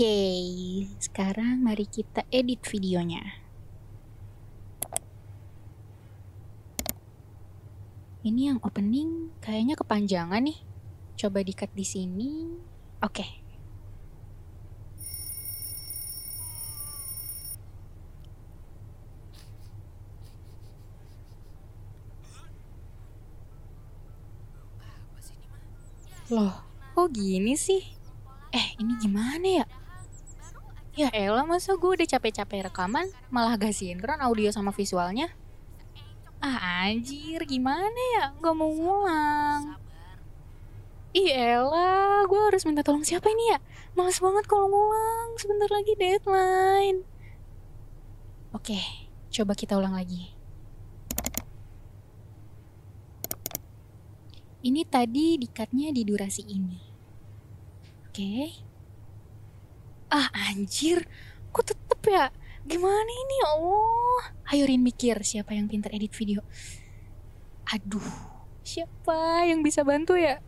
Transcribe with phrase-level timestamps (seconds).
[0.00, 3.20] Oke, sekarang mari kita edit videonya.
[8.24, 10.56] Ini yang opening kayaknya kepanjangan nih.
[11.20, 12.48] Coba di-cut di sini.
[13.04, 13.28] Oke.
[26.32, 26.56] Loh,
[26.96, 27.84] kok gini sih?
[28.48, 29.66] Eh, ini gimana ya?
[31.00, 35.32] Ya elah masa gue udah capek-capek rekaman malah gak sinkron audio sama visualnya?
[36.44, 38.36] Ah anjir, gimana ya?
[38.36, 39.80] Gak mau ngulang.
[41.16, 43.64] Ih elah, gue harus minta tolong siapa ini ya?
[43.96, 47.00] Males banget kalau ngulang, sebentar lagi deadline.
[48.52, 50.36] Oke, coba kita ulang lagi.
[54.60, 56.80] Ini tadi dikatnya di durasi ini.
[58.04, 58.68] Oke.
[60.10, 61.06] Ah anjir,
[61.54, 62.34] kok tetep ya?
[62.66, 64.22] Gimana ini ya Allah?
[64.50, 66.42] Ayo Rin mikir siapa yang pintar edit video.
[67.70, 68.02] Aduh,
[68.66, 70.42] siapa yang bisa bantu ya?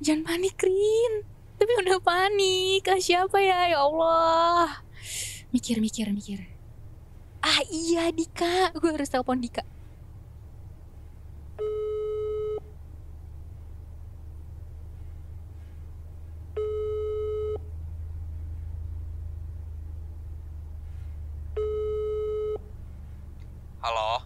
[0.00, 1.28] Jangan panik Rin.
[1.60, 2.82] Tapi udah panik.
[2.88, 3.76] Ah, siapa ya?
[3.76, 4.82] Ya Allah.
[5.52, 6.48] Mikir, mikir, mikir.
[7.44, 9.66] Ah iya Dika, gue harus telepon Dika.
[23.82, 24.22] Halo,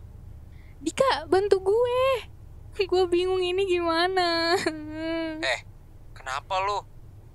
[0.84, 2.28] Dika, bantu gue.
[2.96, 4.56] Gue bingung ini gimana.
[6.16, 6.80] kenapa lu?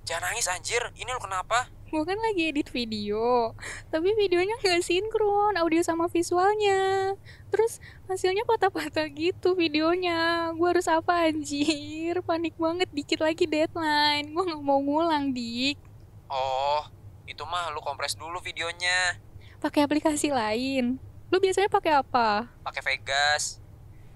[0.10, 1.70] Jangan nangis anjir, ini lu kenapa?
[1.86, 3.54] Gue kan lagi edit video,
[3.94, 7.14] tapi videonya nggak sinkron audio sama visualnya.
[7.54, 7.78] Terus
[8.10, 10.50] hasilnya patah-patah gitu videonya.
[10.58, 12.26] Gue harus apa anjir?
[12.26, 14.34] Panik banget, dikit lagi deadline.
[14.34, 15.78] Gue nggak mau ngulang, Dik.
[16.26, 16.90] Oh,
[17.30, 19.22] itu mah lu kompres dulu videonya,
[19.62, 20.98] Pakai aplikasi lain.
[21.30, 22.50] Lu biasanya pakai apa?
[22.66, 23.61] pakai Vegas.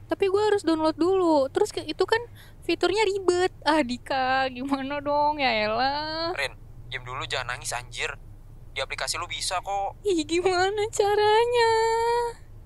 [0.06, 1.50] Tapi gue harus download dulu.
[1.50, 2.22] Terus itu kan
[2.62, 3.54] fiturnya ribet.
[3.66, 5.42] Ah, Dika, gimana dong?
[5.42, 6.34] Ya elah.
[6.38, 6.54] Rin,
[6.90, 8.14] diam dulu jangan nangis anjir.
[8.76, 9.98] Di aplikasi lu bisa kok.
[10.04, 11.72] Ih, gimana caranya?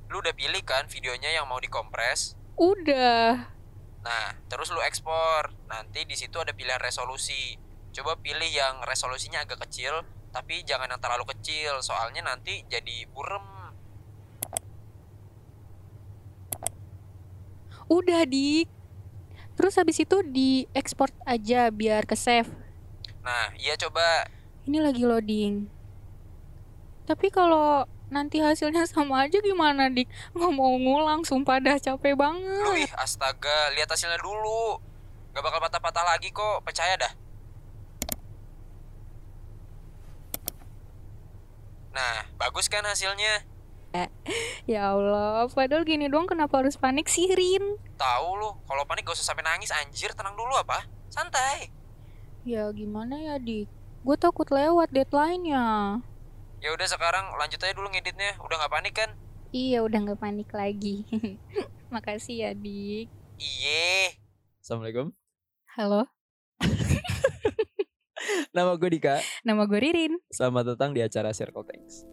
[0.09, 2.33] Lu udah pilih kan videonya yang mau dikompres?
[2.57, 3.45] Udah.
[4.01, 5.53] Nah, terus lu ekspor.
[5.69, 7.55] Nanti di situ ada pilihan resolusi.
[7.93, 13.58] Coba pilih yang resolusinya agak kecil, tapi jangan yang terlalu kecil, soalnya nanti jadi burem.
[17.89, 18.69] Udah, Dik.
[19.57, 22.47] Terus habis itu di export aja biar ke save.
[23.25, 24.29] Nah, iya coba.
[24.63, 25.67] Ini lagi loading.
[27.03, 27.83] Tapi kalau
[28.13, 30.07] nanti hasilnya sama aja gimana, Dik?
[30.37, 32.87] Nggak mau ngulang, sumpah dah capek Lu banget.
[32.87, 34.79] ih, astaga, lihat hasilnya dulu.
[35.33, 37.13] Gak bakal patah-patah lagi kok, percaya dah.
[41.93, 43.43] Nah, bagus kan hasilnya?
[44.69, 47.73] Ya Allah, padahal gini doang kenapa harus panik sih, Rin?
[47.97, 50.85] Tahu lu, kalau panik gak usah sampai nangis anjir, tenang dulu apa?
[51.09, 51.73] Santai.
[52.45, 53.65] Ya gimana ya, Dik?
[54.05, 55.97] Gue takut lewat deadline-nya.
[56.61, 58.37] Ya udah sekarang lanjut aja dulu ngeditnya.
[58.45, 59.09] Udah nggak panik kan?
[59.49, 61.01] Iya, udah nggak panik lagi.
[61.93, 63.09] Makasih ya, Dik.
[63.41, 64.13] Iye.
[64.61, 65.15] Assalamualaikum.
[65.73, 66.05] Halo,
[68.53, 69.21] Nama gue Dika.
[69.41, 70.13] nama gue Ririn.
[70.29, 72.03] Selamat datang di acara Circle Tanks.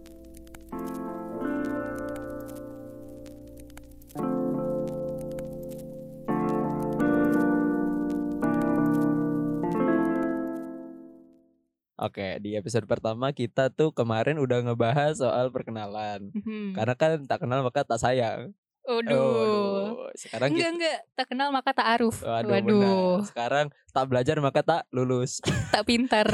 [11.97, 16.29] Oke, di episode pertama kita tuh kemarin udah ngebahas soal perkenalan.
[16.29, 16.77] Mhm.
[16.77, 18.53] Karena kan tak kenal maka tak sayang.
[18.85, 20.13] Waduh.
[20.13, 20.99] Sekarang Enggak, kita enggak.
[21.17, 22.21] Tak kenal maka tak aruf.
[22.21, 22.65] Waduh, Waduh.
[22.69, 23.27] benar.
[23.33, 23.67] Sekarang
[23.97, 25.41] tak belajar maka tak lulus.
[25.75, 26.29] Tak pintar.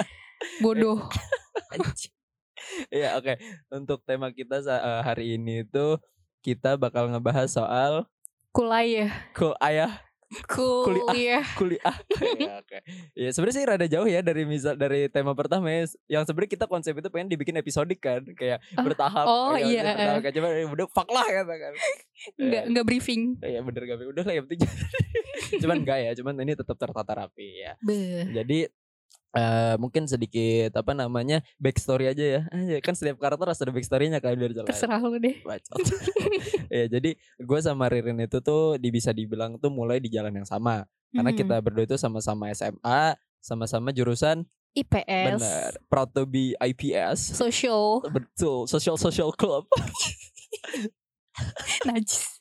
[0.64, 1.00] Bodoh.
[2.94, 3.42] Iya oke
[3.74, 5.98] Untuk tema kita eh, hari ini tuh
[6.46, 8.06] Kita bakal ngebahas soal
[8.54, 9.10] Kuliah.
[9.34, 9.56] Kul
[10.32, 11.44] ayah Kuliah.
[11.54, 11.94] kuliah
[12.40, 12.78] ya, oke
[13.12, 16.66] ya sebenarnya sih rada jauh ya dari misal dari tema pertama ya yang sebenarnya kita
[16.66, 19.82] konsep itu pengen dibikin episodik kan kayak Oh, bertahap oh, ya, iya.
[19.84, 21.72] bertahap kayak coba udah fuck lah kata kan
[22.38, 23.22] Enggak, enggak briefing.
[23.40, 24.60] ya bener gak udah lah yang penting
[25.62, 28.30] cuman enggak ya cuman ini tetap tertata rapi ya Beh.
[28.32, 28.58] jadi
[29.32, 34.18] eh mungkin sedikit apa namanya backstory aja ya Ah, kan setiap karakter harus ada backstorynya
[34.18, 35.40] kan biar jelas Terserah lu deh.
[35.40, 35.80] bacot.
[36.70, 40.44] ya jadi gue sama Ririn itu tuh di, bisa dibilang tuh mulai di jalan yang
[40.44, 41.38] sama karena Hmm.
[41.38, 45.28] kita berdua itu sama-sama SMA sama-sama jurusan IPS.
[45.36, 48.00] benar proud to be IPS Social.
[48.06, 49.64] betul social social club
[51.84, 52.40] Najis.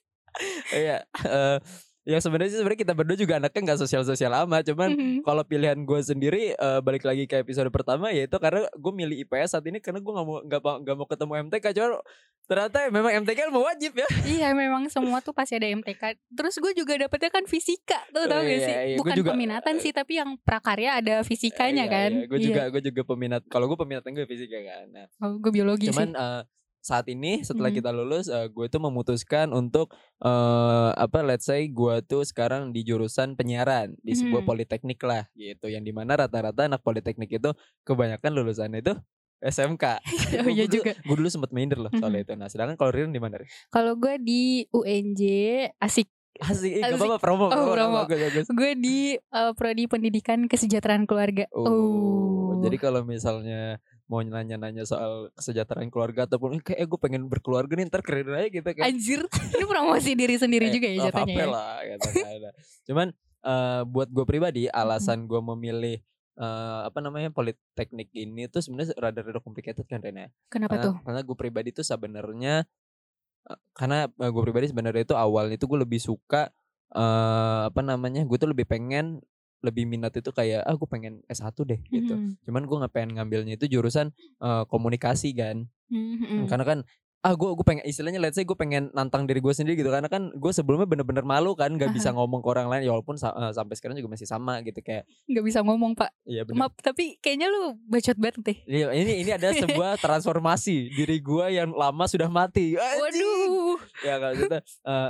[0.70, 1.58] Iya, eh,
[2.04, 5.18] Ya sebenarnya sih sebenarnya kita berdua juga anaknya nggak sosial-sosial amat, cuman Mhm.
[5.22, 9.54] kalau pilihan gue sendiri eh, balik lagi ke episode pertama yaitu karena gue milih IPS
[9.54, 12.02] saat ini karena gue nggak mau nggak mau nggak mau ketemu MTK cuman
[12.44, 16.02] ternyata memang MTK ilmu wajib ya Iya memang semua tuh pasti ada MTK.
[16.28, 18.76] Terus gue juga dapetnya kan fisika tuh tau Oh, gak iya, sih?
[18.88, 18.98] iya.
[18.98, 22.12] Bukan juga- peminatan sih tapi yang prakarya ada fisikanya Iya, kan.
[22.12, 22.26] iya.
[22.26, 25.86] gue juga gue juga peminat kalau gue peminat gue fisika kan nah, Oh, gue biologi
[25.88, 26.18] cuman sih.
[26.18, 26.42] eh,
[26.82, 27.78] saat ini setelah Mhm.
[27.78, 33.34] kita lulus gue tuh memutuskan untuk eh apa let's say gue tuh sekarang di jurusan
[33.34, 34.50] penyiaran di sebuah Mhm.
[34.50, 38.94] politeknik lah gitu yang di mana rata-rata anak politeknik itu kebanyakan lulusannya itu
[39.40, 39.86] SMK.
[40.46, 40.94] Oh iya juga.
[41.00, 42.22] Gue dulu sempat minder loh soal Mhm.
[42.22, 42.34] itu.
[42.36, 43.42] Nah, sedangkan kalau Ririn di mana?
[43.70, 45.22] Kalau gue di UNJ
[45.78, 46.10] asik.
[46.40, 47.02] Asik, eh, gak Asik.
[47.04, 47.98] apa-apa promo, Oh, promo, promo.
[48.02, 48.46] bagus, bagus.
[48.50, 51.46] Gue di eh, prodi pendidikan kesejahteraan keluarga.
[51.52, 52.50] Oh, Oh.
[52.62, 53.78] jadi kalau misalnya
[54.12, 58.52] mau nanya-nanya soal kesejahteraan keluarga ataupun eh, kayak gue pengen berkeluarga nih ntar keren aja
[58.52, 58.84] gitu kan.
[58.84, 61.48] Anjir, ini promosi diri sendiri Eh, juga ya jatuhnya ya.
[61.48, 62.52] lah gitu kan.
[62.92, 63.08] Cuman
[63.48, 66.04] eh, buat gue pribadi alasan gue memilih
[66.36, 70.28] eh, apa namanya politeknik ini tuh sebenarnya rada-rada complicated kan Rena.
[70.52, 70.94] Kenapa Karena, tuh?
[71.08, 72.68] karena gue pribadi tuh sebenarnya
[73.48, 76.52] eh, karena gue pribadi sebenarnya itu awalnya itu gue lebih suka
[76.92, 79.24] eh apa namanya gue tuh lebih pengen
[79.62, 82.14] lebih minat itu kayak ah gue pengen S1 deh gitu.
[82.14, 82.42] Mhm.
[82.44, 84.10] Cuman gue nggak pengen ngambilnya itu jurusan
[84.42, 85.70] eh, komunikasi kan.
[85.90, 86.50] Mhm.
[86.50, 86.80] Karena kan
[87.22, 90.10] ah gue gue pengen istilahnya let's say gue pengen nantang diri gue sendiri gitu karena
[90.10, 93.54] kan gue sebelumnya bener-bener malu kan nggak bisa ngomong ke orang lain ya walaupun eh,
[93.54, 96.10] sampai sekarang juga masih sama gitu kayak Nggak bisa ngomong pak.
[96.26, 98.58] iya bener Maaf tapi kayaknya lu bacot banget deh.
[98.66, 102.98] Iya, ini ini ada sebuah transformasi diri gue yang lama sudah mati Anjing.
[103.06, 103.78] Waduh.
[104.02, 105.10] ya kalau gitu eh,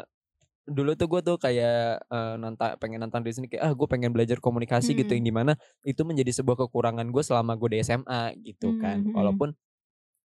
[0.72, 4.10] dulu tuh gue tuh kayak eh, nantang pengen nantang diri sendiri kayak ah gue pengen
[4.10, 5.18] belajar komunikasi gitu Hmm.
[5.18, 5.52] yang di mana
[5.82, 9.16] itu menjadi sebuah kekurangan gue selama gue di SMA gitu kan Hmm, hmm.
[9.16, 9.50] walaupun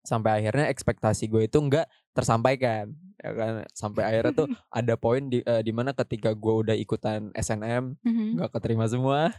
[0.00, 5.40] sampai akhirnya ekspektasi gue itu enggak tersampaikan ya kan sampai akhirnya tuh ada poin di
[5.40, 7.98] eh, di mana ketika gue udah ikutan SNM
[8.38, 9.34] nggak keterima semua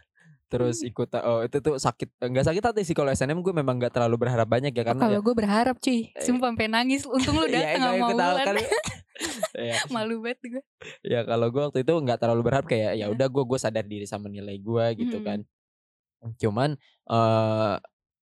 [0.48, 3.92] terus ikut oh itu tuh sakit enggak sakit hati sih kalau SNM gue memang nggak
[3.92, 6.24] terlalu berharap banyak ya karena Kalau gue berharap cuy, Eh.
[6.24, 7.04] sumpah sampai nangis.
[7.04, 8.36] Untung lu ya, dateng nggak sama Wulan.
[8.40, 8.56] kan.
[9.58, 10.64] Ya, Malu banget gue.
[11.02, 14.06] ya kalau gue waktu itu nggak terlalu berharap kayak ya udah gue gue sadar diri
[14.06, 15.28] sama nilai gue gitu Mm-mm.
[15.28, 15.40] kan
[16.42, 16.70] cuman
[17.10, 17.76] eh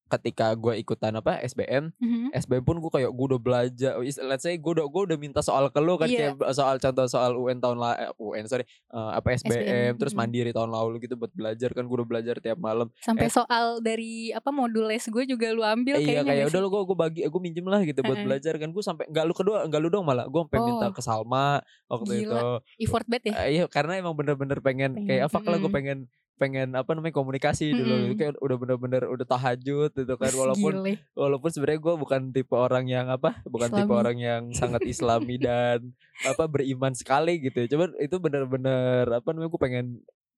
[0.06, 2.30] ketika gue ikutan apa SBM Mhm.
[2.32, 5.40] SBM pun gue kayak gue udah belajar is- let's say gue udah gue udah minta
[5.40, 6.30] soal ke lu kan Iya.
[6.38, 10.18] kayak soal contoh soal UN tahun lalu UN sorry eh, apa SBM, SBM, terus mm.
[10.18, 14.30] mandiri tahun lalu gitu buat belajar kan gue udah belajar tiap malam Sampai soal dari
[14.30, 17.20] apa modul les gue juga lu ambil iya kayaknya kayak udah lu gue gue bagi
[17.26, 18.26] gue minjem lah gitu buat Heeh.
[18.26, 20.94] belajar kan gue sampai nggak lu kedua nggak lu dong malah gue sampai minta Oh.
[20.94, 22.62] ke Salma waktu Gila.
[22.70, 23.34] itu effort banget ya.
[23.42, 25.76] Eh, iya karena emang bener-bener pengen, Pengen, kayak apa lah gue mm.
[25.76, 25.98] pengen
[26.36, 31.00] pengen apa namanya komunikasi dulu kayak udah bener-bener udah tahajud gitu kan walaupun Gile.
[31.12, 33.96] walaupun sebenarnya gue bukan tipe orang yang apa bukan tipe Islami.
[33.96, 37.68] orang yang sangat islami dan apa beriman sekali gitu ya.
[37.68, 39.86] cuman itu bener-bener apa namanya gue pengen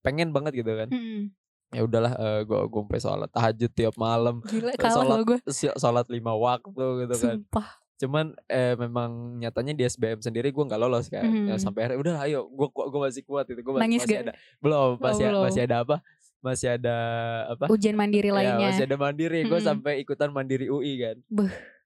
[0.00, 1.22] pengen banget gitu kan Mhm.
[1.68, 2.12] ya udahlah
[2.42, 5.38] gue gue sampai sholat tahajud tiap malam Gila Terus kalah sholat- gue.
[5.74, 6.70] sholat lima waktu
[7.02, 7.68] gitu kan Sumpah.
[7.98, 11.58] Cuman eh, memang nyatanya di SBM sendiri gue nggak lolos kan Mhm.
[11.58, 15.24] sampai akhirnya udah ayo gue gue masih kuat itu gue masih, masih ada belum masih
[15.26, 15.42] belum.
[15.44, 15.96] masih ada apa
[16.38, 16.96] masih ada
[17.50, 18.70] apa Ujian mandiri ya, lainnya.
[18.70, 19.66] masih ada mandiri gue Mhm.
[19.66, 21.16] sampai ikutan mandiri UI kan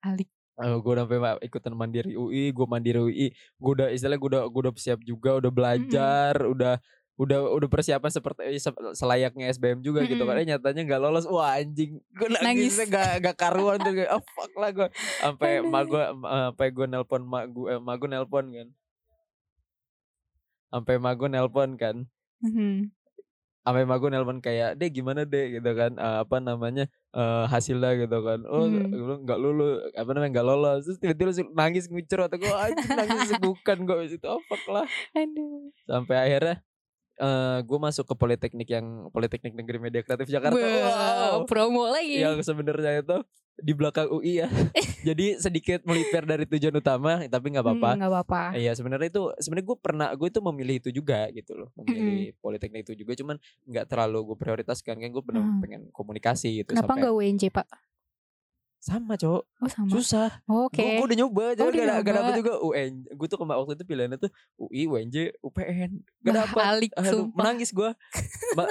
[0.03, 0.29] Alik.
[0.55, 4.61] Oh, gue sampai ikutan mandiri UI, gue mandiri UI, gue udah istilahnya gue udah gue
[4.61, 6.77] udah siap juga, udah belajar, udah
[7.15, 10.29] udah udah persiapan seperti se- selayaknya SBM juga gitu Mm-mm.
[10.29, 10.41] kan.
[10.41, 12.73] Eh, nyatanya nggak lolos, wah anjing, gue Nangis.
[12.73, 14.89] nangisnya gak gak karuan tuh, oh fuck lah gue,
[15.19, 18.69] sampai mak gue, sampai gue nelpon mak gue, eh, mak gue nelpon kan,
[20.69, 21.97] sampai mak gue nelpon kan,
[22.41, 22.91] Mhm.
[23.63, 27.95] sampai mak gue nelpon kayak deh gimana deh gitu kan eh, apa namanya eh, hasilnya
[28.01, 28.89] gitu kan oh Hmm.
[28.89, 32.51] gue bilang, nggak lulus apa namanya nggak lolos terus tiba-tiba langsung nangis ngucur atau gue
[32.51, 35.71] anjing nangis segukan gue itu apa lah Aduh.
[35.87, 36.57] sampai akhirnya
[37.23, 42.19] eh gue masuk ke politeknik yang politeknik negeri media kreatif Jakarta wow Wah, promo lagi.
[42.19, 43.17] yang sebenarnya itu
[43.55, 44.49] di belakang UI ya
[45.07, 48.43] jadi sedikit melipir dari tujuan utama tapi nggak apa-apa Hmm, nggak apa-apa.
[48.55, 52.83] Iya sebenarnya itu sebenarnya gue pernah gue itu memilih itu juga gitu loh memilih politeknik
[52.83, 55.61] itu juga cuman nggak terlalu gue prioritaskan kan gue bener Hmm.
[55.61, 57.67] pengen komunikasi gitu Kenapa nggak UNJ pak?
[58.83, 59.87] Sama cowok Oh sama.
[59.89, 60.75] susah Oke.
[60.77, 63.59] gue gue udah nyoba Oh, cuman udah gak, gak dapet juga UN gue tuh kemarin
[63.61, 67.37] waktu itu pilihannya tuh UI UNJ UPN gak dapet alik Aduh, sumpah.
[67.39, 67.91] menangis gue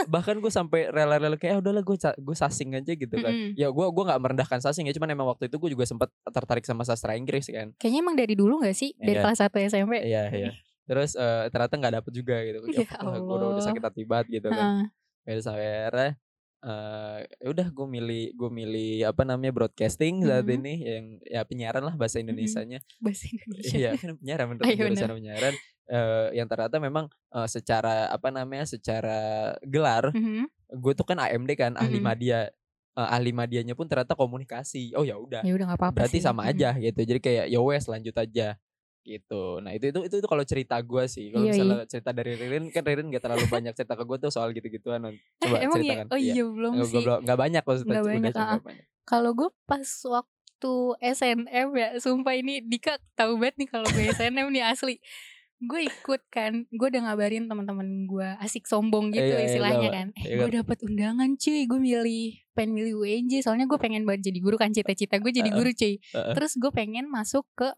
[0.05, 3.55] bahkan gue sampai rela-rela kayak "Ah, udahlah gue gue sasing aja gitu kan Mm-mm.
[3.55, 6.63] ya gue gue nggak merendahkan sasing ya cuman emang waktu itu gue juga sempat tertarik
[6.63, 8.91] sama sastra Inggris kan Kayaknya emang dari dulu nggak sih?
[8.93, 9.23] Dari Iya.
[9.23, 9.93] kelas 1 SMP.
[10.01, 10.51] Iya iya.
[10.83, 12.57] Terus eh, ternyata nggak dapet juga gitu.
[12.75, 13.63] Ya fuck lah, gua udah, udah Allah.
[13.63, 14.59] sakit hati banget gitu kan.
[14.59, 14.83] Heeh.
[15.23, 16.09] Ya sampai akhirnya
[16.61, 20.55] eh ya udah gue milih gue milih apa namanya broadcasting saat Mhm.
[20.61, 22.29] ini yang ya penyiaran lah bahasa Mhm.
[22.29, 22.79] Indonesianya.
[23.01, 23.73] Bahasa Indonesia.
[23.73, 25.55] Iya kan penyiaran bener Ah, iya penyiaran.
[25.91, 29.17] eh, yang ternyata memang eh, secara apa namanya secara
[29.65, 30.45] gelar Mhm.
[30.71, 32.07] gue tuh kan AMD kan ahli Mm-mm.
[32.07, 32.39] media
[32.91, 36.27] Eh, ahli medianya pun ternyata komunikasi oh ya udah Ya udah nggak apa-apa berarti sih.
[36.27, 36.51] sama Mhm.
[36.51, 38.59] aja gitu jadi kayak ya wes lanjut aja
[39.03, 42.33] gitu nah itu itu itu, itu kalau cerita gue sih kalau Iya, misalnya cerita dari
[42.33, 45.75] Ririn kan Ririn gak terlalu banyak cerita ke gue tuh soal gitu-gituan Eh, coba emang
[45.75, 46.13] ceritakan ya?
[46.13, 47.01] Oh iya belum Nggak- sih.
[47.01, 48.85] nggak- nggak banyak maksudnya Nggak udah banyak.
[49.01, 54.47] Kalau gue pas waktu SNM ya, sumpah ini Dika tahu banget nih kalau gue SNM
[54.47, 55.01] nih asli.
[55.57, 60.07] Gue ikut kan, gue udah ngabarin teman-teman gue asik sombong gitu Iya, iya, istilahnya kan.
[60.15, 64.29] Eh, Iya gue dapet undangan cuy, gue milih pengen milih UNJ soalnya gue pengen banget
[64.29, 65.97] jadi guru kan cita-cita gue jadi guru cuy.
[66.11, 67.73] Terus gue pengen masuk ke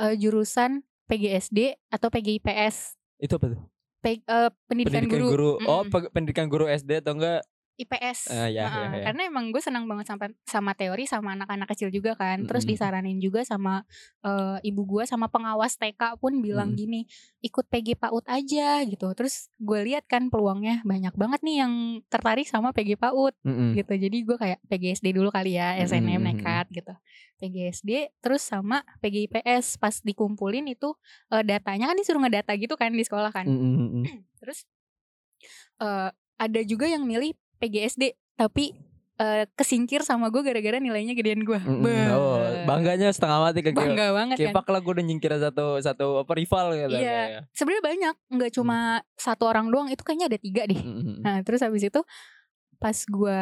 [0.00, 2.96] eh, jurusan PGSD atau PGIPS.
[3.20, 3.60] itu apa tuh
[4.00, 5.92] Pe- eh, pendidikan, guru, oh Mm-mm.
[5.92, 7.44] pe- pendidikan guru SD atau enggak
[7.80, 8.28] IPS.
[8.28, 9.04] Ah, ya, Heeh, ya, ya.
[9.08, 12.44] Karena emang gue senang banget sama sama teori sama anak-anak kecil juga kan.
[12.44, 13.88] Terus disaranin juga sama
[14.20, 16.80] eh, ibu gue sama pengawas TK pun bilang Mm-mm.
[16.80, 17.00] gini,
[17.40, 19.08] ikut PG PAUD aja gitu.
[19.16, 21.72] Terus gue lihat kan peluangnya banyak banget nih yang
[22.12, 23.72] tertarik sama PG PAUD Mm-mm.
[23.80, 23.92] gitu.
[23.96, 26.26] Jadi gue kayak PGSD dulu kali ya, SNM Mm-mm.
[26.36, 26.92] nekat gitu.
[27.40, 30.92] PGSD terus sama PGIPS pas dikumpulin itu
[31.32, 33.48] eh, datanya kan disuruh ngedata gitu kan di sekolah kan.
[33.48, 34.04] Mm-mm.
[34.40, 34.68] Terus
[35.80, 38.72] eh ada juga yang milih PGSD tapi
[39.20, 41.60] eh, kesingkir sama gue gara-gara nilainya gedean gue.
[41.60, 42.08] Mm-mm.
[42.16, 44.56] oh bangganya setengah mati ke Bangga banget kan.
[44.56, 47.04] Kepak lah gue udah nyingkir satu satu apa rival gitu Iya.
[47.04, 47.40] kayak.
[47.52, 48.78] Sebenarnya banyak, nggak cuma
[49.14, 49.92] satu orang doang.
[49.92, 50.80] Itu kayaknya ada tiga deh.
[50.80, 51.20] Mm-mm.
[51.20, 52.00] Nah terus habis itu
[52.80, 53.40] pas gue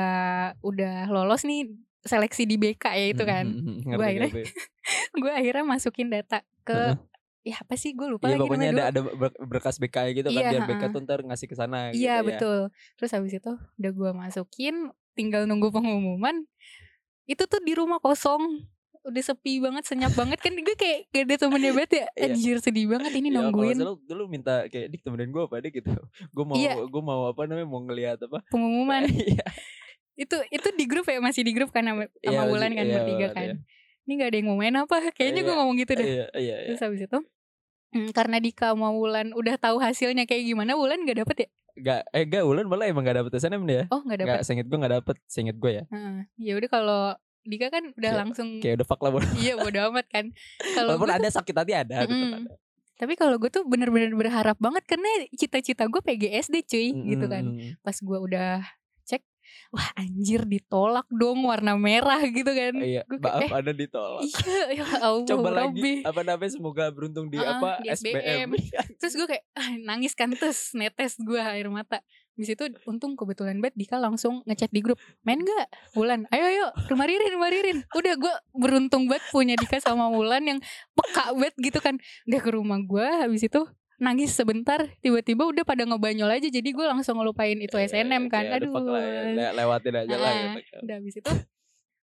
[0.67, 1.71] udah lolos nih
[2.03, 3.47] seleksi di BK ya itu kan.
[3.87, 4.31] Gua Ngerti, akhirnya
[5.23, 6.99] gue akhirnya masukin data ke.
[7.49, 8.85] Ya apa sih gue lupa Iya lagi pokoknya ada dulu.
[8.85, 12.03] ada ber- berkas BK gitu kan Iya, biar BK tuh ntar ngasih ke sana gitu
[12.03, 12.23] Iya ya.
[12.23, 12.59] betul.
[12.95, 14.75] Terus habis itu udah gue masukin,
[15.13, 16.45] tinggal nunggu pengumuman.
[17.25, 18.65] Itu tuh di rumah kosong,
[19.01, 22.05] udah sepi banget, senyap banget kan gue kayak gak ada temennya banget ya.
[22.23, 25.71] Anjir sedih banget ini kalau nungguin salah dulu minta kayak dik temenin gue apa deh
[25.71, 25.89] gitu.
[26.35, 26.77] Gue mau Iya.
[26.79, 28.45] gue mau apa namanya mau ngelihat apa.
[28.47, 29.05] pengumuman.
[29.33, 29.45] Iya.
[30.19, 32.95] itu itu di grup ya masih di grup kan sama, sama Iya, Wulan kan iya,
[32.97, 33.49] bertiga kan.
[33.49, 33.57] iya.
[34.03, 34.97] Ini gak ada yang mau main apa?
[35.15, 36.07] Kayaknya gue ngomong gitu deh.
[36.07, 36.69] Iya iya iya.
[36.69, 37.19] Terus habis itu
[37.91, 41.49] hmm, karena Dika sama Wulan udah tahu hasilnya kayak gimana, Wulan gak dapet ya?
[41.79, 43.83] Gak eh gak Ulan malah emang gak dapet SNM dia.
[43.89, 44.31] Oh gak dapet.
[44.35, 45.85] Gak seinget gue gak dapet seinget gue ya.
[45.89, 46.17] Heeh.
[46.37, 47.03] Ya udah kalau
[47.43, 49.27] Dika kan udah Kayak- langsung Kayak udah fuck lah bodo.
[49.37, 50.25] iya bodo amat kan.
[50.75, 52.45] Kalau Walaupun ada sakit hati ada Mm-mm.
[52.45, 52.55] ada.
[52.99, 57.45] Tapi kalau gue tuh bener-bener berharap banget karena cita-cita gue PGSD cuy gitu kan.
[57.79, 58.59] Pas gue udah
[59.69, 62.75] wah anjir ditolak dong warna merah gitu kan.
[62.81, 64.23] Iya, kayak, maaf ada ditolak.
[64.25, 68.57] Iya, ya Allah Coba lagi apa namanya semoga beruntung di Ah, apa di SBM.
[69.01, 72.01] Terus gue kayak ah, nangis kan terus netes gue air mata.
[72.39, 75.67] Di situ untung kebetulan banget Dika langsung ngechat di grup main gak
[75.99, 80.47] Wulan ayo ayo rumah Ririn rumah Ririn udah gue beruntung banget punya Dika sama Wulan
[80.47, 80.59] yang
[80.95, 81.99] peka banget gitu kan
[82.31, 83.67] udah ke rumah gue habis itu
[83.99, 88.63] nangis sebentar tiba-tiba udah pada ngebanyol aja jadi gue langsung ngelupain itu SNM kan Kayak
[88.63, 90.77] udah aduh ya, le- lewatin aja lah Ah, gitu.
[90.81, 91.33] udah habis itu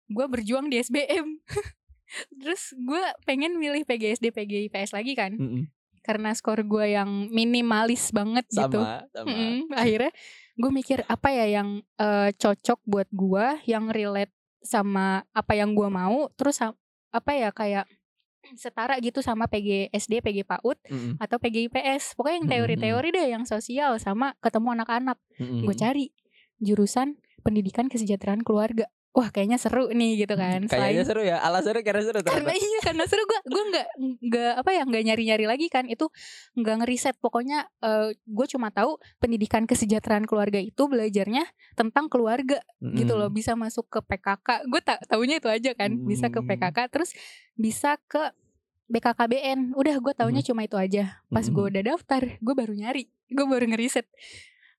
[0.05, 1.27] gue berjuang di SBM
[2.39, 5.71] terus gue pengen milih PGSD PGIPS lagi kan Mm-mm.
[6.01, 9.25] karena skor gue yang minimalis banget gitu Sama, sama.
[9.25, 9.71] Mm-mm.
[9.73, 10.11] akhirnya
[10.53, 15.87] gue mikir apa ya yang eh, cocok buat gue yang relate sama apa yang gue
[15.87, 17.85] mau terus apa ya kayak
[18.61, 21.13] setara gitu sama PGSD, PG PAUD Mm-mm.
[21.21, 22.15] atau PGIPS.
[22.15, 25.17] Pokoknya yang teori-teori deh yang sosial sama ketemu anak-anak.
[25.41, 25.65] Mm-mm.
[25.65, 26.05] Gue cari
[26.61, 28.89] jurusan pendidikan kesejahteraan keluarga.
[29.15, 30.67] Wah, kayaknya seru nih gitu kan.
[30.67, 31.39] Kayaknya Selain- seru ya.
[31.39, 32.59] Alasannya karena seru karena ternyata.
[32.59, 33.87] iya karena seru gue gue nggak
[34.21, 36.05] nggak apa ya nggak nyari nyari lagi kan itu
[36.53, 37.63] nggak ngeriset pokoknya
[38.21, 44.03] gue cuma tahu pendidikan kesejahteraan keluarga itu belajarnya tentang keluarga gitu loh bisa masuk ke
[44.03, 46.47] PKK gue tak tahunya itu aja kan bisa ke Hmm.
[46.47, 47.15] PKK terus
[47.53, 48.19] bisa ke
[48.85, 51.71] BKKBN udah gue taunya cuma itu aja pas gue Hmm.
[51.71, 54.05] udah daftar gue baru nyari gue baru ngeriset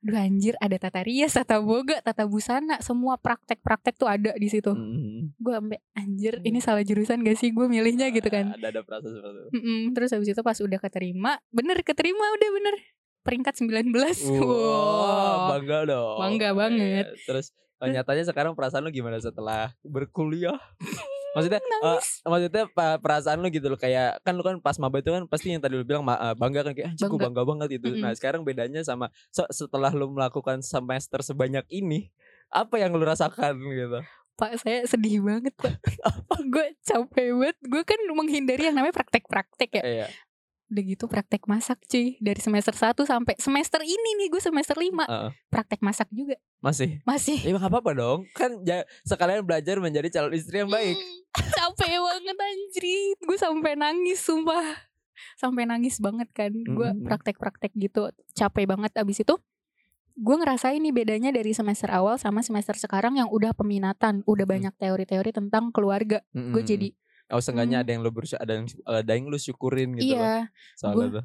[0.07, 4.71] Duh anjir ada tata rias, tata boga, tata busana, semua praktek-praktek tuh ada di situ.
[4.71, 5.35] Mm-mm.
[5.35, 6.47] Gue ambek anjir Hmm.
[6.47, 8.55] ini salah jurusan gak sih gue milihnya gitu kan.
[8.55, 9.51] Ada ada perasaan seperti itu.
[9.53, 12.75] Mm-mm, terus habis itu pas udah keterima, bener keterima udah bener
[13.21, 15.39] peringkat 19 Wah, Wow.
[15.53, 16.17] bangga dong.
[16.17, 17.05] Bangga banget.
[17.11, 17.27] Iya.
[17.27, 17.47] Terus
[17.77, 20.55] eh, nyatanya sekarang perasaan lu gimana setelah berkuliah?
[21.37, 22.07] Maksudnya Nangis.
[22.23, 22.65] maksudnya
[22.97, 25.77] perasaan lu gitu loh kayak kan lu kan pas maba itu kan pasti yang tadi
[25.77, 27.27] lu bilang eh, bangga kan kayak anjing gua Bangga.
[27.29, 27.87] bangga banget gitu.
[27.93, 28.01] Mm-mm.
[28.01, 32.09] Nah, sekarang bedanya sama so- setelah lu melakukan semester sebanyak ini
[32.49, 34.01] apa yang lu rasakan gitu?
[34.35, 35.81] Pak saya sedih banget pak
[36.53, 40.07] Gue capek banget Gue kan menghindari yang namanya praktek-praktek ya Iya.
[40.67, 44.93] Udah gitu praktek masak cuy Dari semester 1 sampai semester ini nih Gue semester 5
[44.93, 45.31] Heeh.
[45.49, 47.01] Praktek masak juga Masih.
[47.03, 48.29] Masih Ya apa-apa dong.
[48.33, 50.99] Kan ja- sekalian belajar menjadi calon istri yang baik.
[50.99, 51.26] Mm,
[51.77, 53.19] Capek banget anjrit.
[53.21, 54.65] Gue sampai nangis sumpah.
[55.37, 56.53] Sampai nangis banget kan.
[56.53, 58.09] Gue praktek-praktek gitu.
[58.33, 58.93] Capek banget.
[58.97, 59.37] Abis itu
[60.17, 64.25] gue ngerasain nih bedanya dari semester awal sama semester sekarang yang udah peminatan.
[64.25, 66.25] Udah banyak teori-teori tentang keluarga.
[66.33, 66.91] Gue jadi
[67.27, 67.85] Oh seenggaknya Hmm.
[67.85, 70.23] ada yang lo bersyukur ada yang ada yang lu syukurin gitu loh.
[70.23, 70.35] Iya
[70.79, 71.25] soalnya tuh.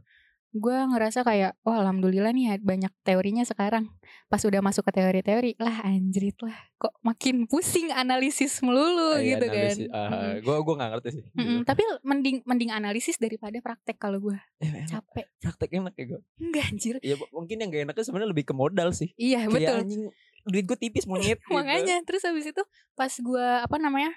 [0.53, 3.87] Gue ngerasa kayak wah alhamdulillah nih ya, banyak teorinya sekarang
[4.27, 9.45] pas udah masuk ke teori-teori lah anjrit lah kok makin pusing analisis melulu Iya, gitu
[9.47, 9.87] analisis.
[9.87, 10.33] kan Ah, Mm-mm.
[10.41, 11.23] gua gua gak ngerti sih.
[11.25, 11.63] Gitu.
[11.63, 16.21] tapi mending mending analisis daripada praktek kalau gue Eh, capek Praktek enak ya gue.
[16.37, 19.15] enggak anjir Ya mungkin yang gak enaknya sebenarnya lebih ke modal sih.
[19.15, 20.03] iya Kayak betul anjing
[20.43, 21.53] duit gue tipis monyet gitu.
[21.53, 22.59] makanya terus habis itu
[22.91, 24.11] pas gua apa namanya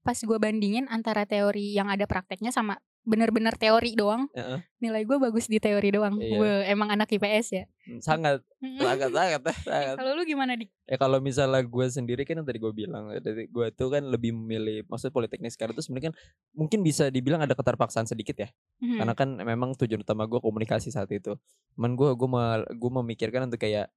[0.00, 4.60] pas gua bandingin antara teori yang ada prakteknya sama bener-bener teori doang Heeh.
[4.78, 6.36] nilai gue bagus di teori doang Iya.
[6.36, 7.64] Wah, emang anak IPS ya
[7.98, 8.76] Sangat Mm-mm.
[8.78, 9.96] sangat sangat sangat.
[9.96, 13.46] kalau lu gimana di Ya kalau misalnya gue sendiri kan yang tadi gue bilang dari
[13.46, 16.16] gue tuh kan lebih memilih maksud politeknik sekarang tuh sebenarnya kan
[16.52, 18.96] mungkin bisa dibilang ada keterpaksaan sedikit ya Hmm.
[18.96, 21.36] karena kan memang tujuan utama gue komunikasi saat itu
[21.74, 22.28] cuman gue gue
[22.74, 23.92] gue memikirkan untuk kayak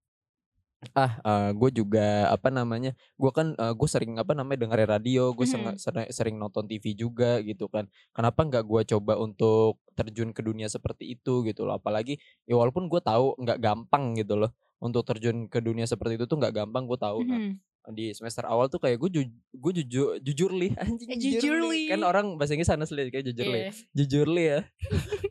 [0.91, 1.11] ah
[1.49, 5.77] gue juga apa namanya gue kan gue sering apa namanya dengerin radio gue Mhm.
[5.77, 10.67] sering, sering nonton TV juga gitu kan kenapa nggak gue coba untuk terjun ke dunia
[10.67, 15.47] seperti itu gitu loh apalagi ya walaupun gue tahu nggak gampang gitu loh untuk terjun
[15.47, 17.55] ke dunia seperti itu tuh nggak gampang gue tahu nah Mhm.
[17.89, 19.21] di semester awal tuh kayak gue ju
[19.53, 21.87] gue jujur jujur li anjing Eh, jujur li.
[21.87, 23.71] kan orang bahasa Inggris sana sih kayak jujur li Iya.
[23.93, 24.59] jujur li ya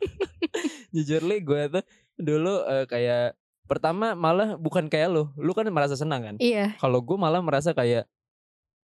[0.95, 3.37] jujur li gue tuh dulu eh, kayak
[3.73, 6.77] pertama malah bukan kayak lo lu kan merasa senang kan Iya.
[6.77, 8.05] kalau gue malah merasa kayak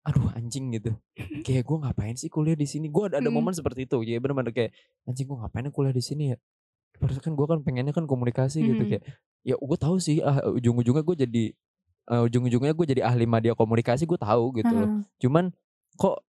[0.01, 0.97] aduh anjing gitu
[1.45, 3.37] kayak gue ngapain sih kuliah di sini gue ada, ada Hmm.
[3.37, 4.73] momen seperti itu ya bener-bener kayak
[5.05, 6.39] anjing gue ngapain ya kuliah di sini ya
[6.99, 8.91] Padahal kan gue kan pengennya kan komunikasi gitu Hmm.
[8.91, 9.03] kayak
[9.43, 11.45] ya gue tahu sih ah, ujung-ujungnya gue jadi
[12.09, 15.03] eh, ujung-ujungnya gue jadi ahli media komunikasi gue tahu gitu loh Heeh.
[15.19, 15.45] cuman
[15.95, 16.25] kok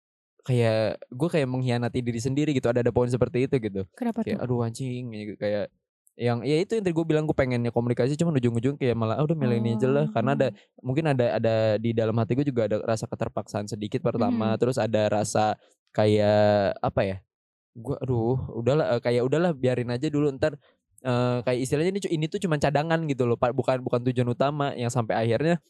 [0.43, 4.39] kayak gue kayak mengkhianati diri sendiri gitu ada ada poin seperti itu gitu Kenapa kayak
[4.39, 4.45] tuh?
[4.47, 5.65] aduh anjing ya, kayak
[6.17, 9.25] yang ya itu yang tadi gue bilang gue pengennya komunikasi cuman ujung-ujung kayak malah ah,
[9.29, 10.09] udah milih ini aja lah.
[10.11, 10.49] Karena ada
[10.81, 14.59] mungkin ada ada di dalam hati gue juga ada rasa keterpaksaan sedikit pertama Mhm.
[14.61, 15.61] terus ada rasa
[15.93, 17.17] kayak apa ya
[17.77, 20.57] gue aduh udahlah eh, kayak udahlah biarin aja dulu ntar
[21.05, 24.73] eh, kayak istilahnya ini ini tuh cuma cadangan gitu loh Pak bukan bukan tujuan utama.
[24.73, 25.61] Yang sampai akhirnya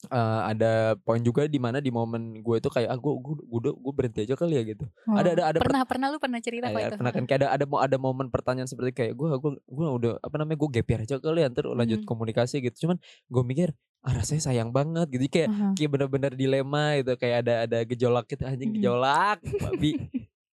[0.00, 3.92] eh, ada poin juga di mana di momen gue itu kayak ah gue gue gue
[3.92, 6.68] berhenti aja kali ya gitu Oh, ada- ada- ada per- pernah pernah lu pernah cerita
[6.68, 6.96] kok Ya, itu.
[6.96, 10.12] pernah kan kayak ada ada mau ada momen pertanyaan seperti kayak gue gue gue udah
[10.18, 12.06] apa namanya gue gap year aja kali ya ntar lanjut Mhm.
[12.06, 15.72] komunikasi gitu cuman gue mikir ah rasanya sayang banget gitu kayak Heeh.
[15.74, 18.76] kayak bener-bener dilema gitu kayak ada ada gejolak gitu anjing Mhm.
[18.78, 19.98] gejolak babi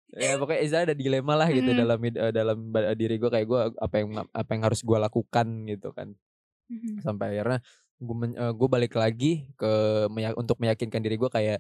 [0.10, 1.78] ya pokoknya istilah ada dilema lah gitu Mhm.
[1.78, 2.58] dalam eh, dalam
[2.96, 6.18] diri gue kayak gue apa yang apa yang harus gue lakukan gitu kan
[6.66, 7.06] Mhm.
[7.06, 7.62] sampai akhirnya
[7.98, 8.16] gue
[8.52, 9.72] gue balik lagi ke
[10.10, 11.60] meya- untuk meyakinkan diri gue kayak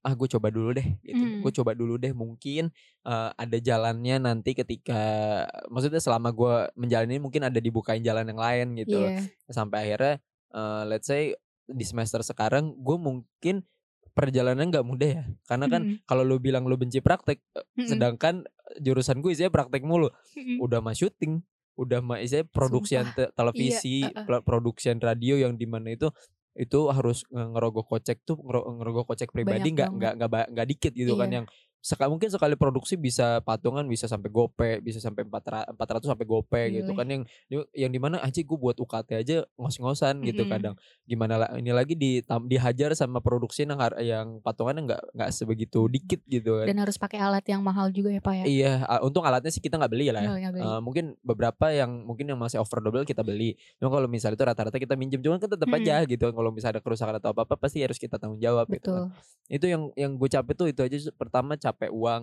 [0.00, 1.40] ah gue coba dulu deh gitu Hmm.
[1.40, 2.68] gue coba dulu deh mungkin
[3.02, 5.00] eh, ada jalannya nanti ketika
[5.66, 9.00] maksudnya selama gue menjalani mungkin ada dibukain jalan yang lain gitu.
[9.00, 9.24] Iya.
[9.48, 10.14] sampai akhirnya
[10.52, 11.32] eh, let's say
[11.64, 13.64] di semester sekarang gue mungkin
[14.12, 15.96] perjalanan nggak mudah ya karena kan Mhm.
[16.04, 17.88] kalau lu bilang lu benci praktek eh, Mhm.
[17.88, 18.34] sedangkan
[18.78, 20.60] jurusan gue isinya praktek mulu Mhm.
[20.60, 21.40] udah mah syuting
[21.74, 26.08] udah mah isinya produksian te- televisi Iya, pla- produksian radio yang di mana itu
[26.54, 30.92] itu harus nge- ngerogoh kocek tuh ngero- ngerogoh kocek pribadi nggak nggak nggak nggak dikit
[30.94, 31.36] gitu kan Iya.
[31.42, 31.46] yang
[31.84, 36.62] sekali mungkin sekali produksi bisa patungan bisa sampai gope bisa sampai empat ratus sampai gope
[36.72, 36.96] gitu Gile.
[36.96, 37.22] kan yang
[37.76, 40.50] yang di mana aja gue buat UKT aja ngos-ngosan gitu Mhm.
[40.50, 46.24] kadang gimana ini lagi di dihajar sama produksi yang yang patungannya nggak nggak sebegitu dikit
[46.24, 48.44] gitu kan Dan harus pakai alat yang mahal juga ya Pak ya.
[48.48, 50.48] Iya, untung alatnya sih kita nggak beli lah ya.
[50.54, 50.62] Beli.
[50.62, 53.58] Eh, mungkin beberapa yang mungkin yang masih affordable kita beli.
[53.76, 55.82] Cuma kalau misalnya itu rata-rata kita minjem, cuman kan tetap Mm-mm.
[55.82, 56.24] aja gitu.
[56.30, 58.94] Kalau misalnya ada kerusakan atau apa-apa pasti harus kita tanggung jawab gitu.
[58.94, 59.10] kan.
[59.10, 59.52] Betul.
[59.52, 60.96] Itu yang yang gue capek tuh itu aja.
[61.18, 62.22] Pertama capek uang,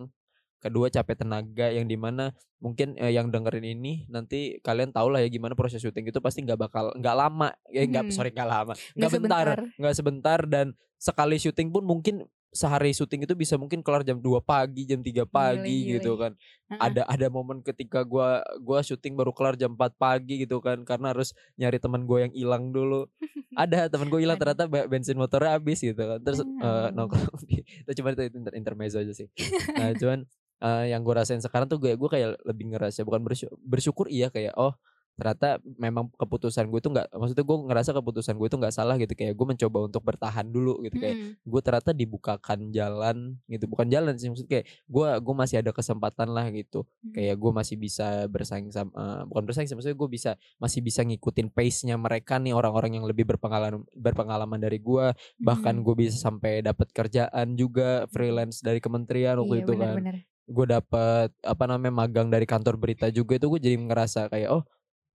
[0.58, 5.20] kedua capek tenaga yang di mana mungkin eh, yang dengerin ini nanti kalian tahu lah
[5.20, 8.14] ya gimana proses syuting itu pasti nggak bakal nggak lama ya nggak Hmm.
[8.14, 9.58] sorry nggak lama Nggak bentar sebentar.
[9.82, 14.44] nggak sebentar dan sekali syuting pun mungkin sehari syuting itu bisa mungkin kelar jam 2
[14.44, 16.04] pagi jam 3 pagi gile.
[16.04, 16.36] gitu kan
[16.68, 16.80] Heeh.
[16.84, 21.16] ada ada momen ketika gua gua syuting baru kelar jam 4 pagi gitu kan karena
[21.16, 23.08] harus nyari teman gue yang hilang dulu
[23.56, 26.92] ada teman gue hilang ternyata be- bensin motornya habis gitu kan terus Allah.
[26.92, 29.28] nongkrong di itu cuma itu inter intermezzo aja sih
[29.76, 30.20] nah cuman
[30.62, 34.28] eh, yang gue rasain sekarang tuh gue gue kayak lebih ngerasa bukan bersyukur, bersyukur iya
[34.28, 34.76] kayak oh
[35.14, 39.12] ternyata memang keputusan gue tuh nggak maksudnya gue ngerasa keputusan gue tuh nggak salah gitu
[39.12, 41.34] kayak gue mencoba untuk bertahan dulu gitu kayak Mm-mm.
[41.44, 46.32] gue ternyata dibukakan jalan gitu bukan jalan sih maksud kayak gue gue masih ada kesempatan
[46.32, 47.14] lah gitu Mm.
[47.14, 51.02] kayak gue masih bisa bersaing sama eh, bukan bersaing sih maksudnya gue bisa masih bisa
[51.02, 55.84] ngikutin pace nya mereka nih orang-orang yang lebih berpengalaman berpengalaman dari gue bahkan Mm.
[55.84, 60.16] gue bisa sampai dapat kerjaan juga freelance dari kementerian waktu Iya, itu kan benar-benar.
[60.48, 64.64] gue dapet apa namanya magang dari kantor berita juga itu gue jadi ngerasa kayak oh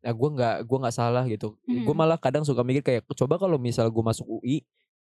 [0.01, 1.97] ya gue nggak gue nggak salah gitu gue Mhm.
[1.97, 4.61] malah kadang suka mikir kayak coba kalau misal gue masuk UI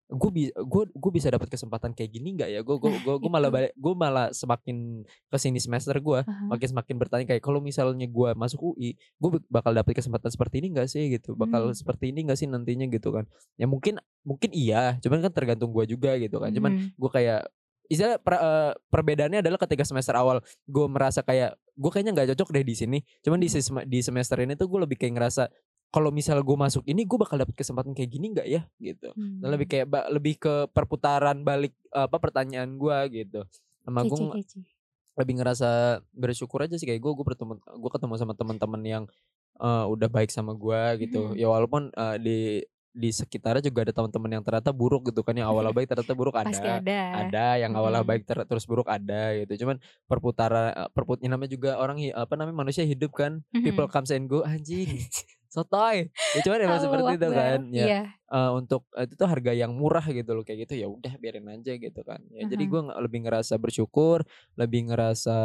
[0.06, 3.14] gue bisa gue gue bisa dapat kesempatan kayak gini nggak ya gue gue Nah, gue
[3.18, 3.56] gue malah itu.
[3.58, 6.46] balik gue malah semakin ke sini semester gue Aha.
[6.46, 10.70] makin semakin bertanya kayak kalau misalnya gue masuk UI gue bakal dapet kesempatan seperti ini
[10.72, 11.74] nggak sih gitu bakal Hmm.
[11.74, 15.84] seperti ini nggak sih nantinya gitu kan ya mungkin mungkin iya cuman kan tergantung gue
[15.88, 16.88] juga gitu kan cuman Mhm.
[16.94, 17.42] gue kayak
[17.86, 22.48] istilah per- eh, perbedaannya adalah ketika semester awal gue merasa kayak gue kayaknya nggak cocok
[22.52, 22.98] deh di sini.
[23.20, 25.48] Cuman di sem- di semester ini tuh gue lebih kayak ngerasa
[25.86, 28.62] kalau misal gue masuk ini gue bakal dapet kesempatan kayak gini nggak ya?
[28.76, 29.08] Gitu.
[29.14, 29.86] Dan lebih Hmm.
[29.86, 33.40] kayak lebih ke perputaran balik apa pertanyaan gue gitu.
[33.80, 34.42] Sama gue
[35.16, 35.70] lebih ngerasa
[36.12, 39.04] bersyukur aja sih kayak gue gue bertemu gue ketemu sama teman-teman yang
[39.56, 41.32] eh, udah baik sama gue gitu.
[41.32, 41.40] Mhm.
[41.40, 42.38] ya walaupun eh, di
[42.96, 46.32] di sekitarnya juga ada teman-teman yang ternyata buruk gitu kan yang awalnya baik ternyata buruk
[46.32, 46.48] ada.
[46.48, 47.00] Pasti ada.
[47.28, 48.10] ada yang awalnya Mm-mm.
[48.16, 49.52] baik ter- terus buruk ada gitu.
[49.68, 49.76] Cuman
[50.08, 53.44] perputaran eh, perput ini namanya juga orang apa namanya manusia hidup kan.
[53.52, 53.92] People Mhm.
[53.92, 54.88] comes and go anjing
[55.46, 57.86] sotoy ya cuman emang seperti itu kan ya.
[58.26, 60.74] Eh, untuk eh, itu tuh harga yang murah gitu loh kayak gitu.
[60.82, 62.20] Ya udah biarin aja gitu kan.
[62.32, 62.72] Ya jadi Aha.
[62.72, 64.26] gue lebih ngerasa bersyukur
[64.58, 65.36] lebih ngerasa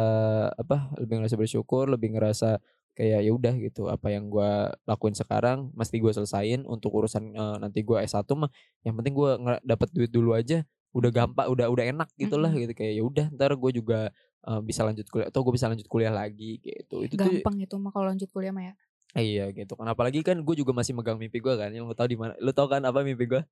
[0.52, 2.58] apa lebih ngerasa bersyukur lebih ngerasa
[2.92, 4.50] kayak ya udah gitu apa yang gue
[4.82, 8.52] lakuin sekarang mesti gue selesain untuk urusan eh, nanti gue S1 mah
[8.82, 9.30] yang penting gue
[9.62, 10.60] dapat duit dulu aja
[10.92, 12.62] udah gampang udah udah enak gitulah Mm-mm.
[12.62, 15.86] gitu kayak ya udah ntar gue juga eh, bisa lanjut kuliah atau gue bisa lanjut
[15.86, 18.74] kuliah lagi gitu itu tuh Gampang itu mah kalau lanjut kuliah mah ya.
[19.12, 22.08] Iya gitu kan apalagi kan gue juga masih megang mimpi gue kan yang lu tahu
[22.08, 23.42] di mana lu tahu kan apa mimpi gue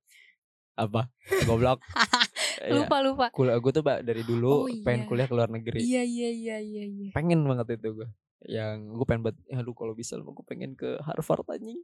[0.73, 1.09] apa
[1.45, 1.81] goblok
[2.61, 3.25] Iya, Lupa lupa.
[3.33, 5.09] kuliah gue tuh pak dari dulu Oh, pengen iya.
[5.09, 7.09] kuliah ke luar negeri Iya iya iya iya iya.
[7.09, 8.07] pengen banget itu gue
[8.43, 11.81] yang gue pengen buat ya lu kalau bisa lu gue pengen ke Harvard anjing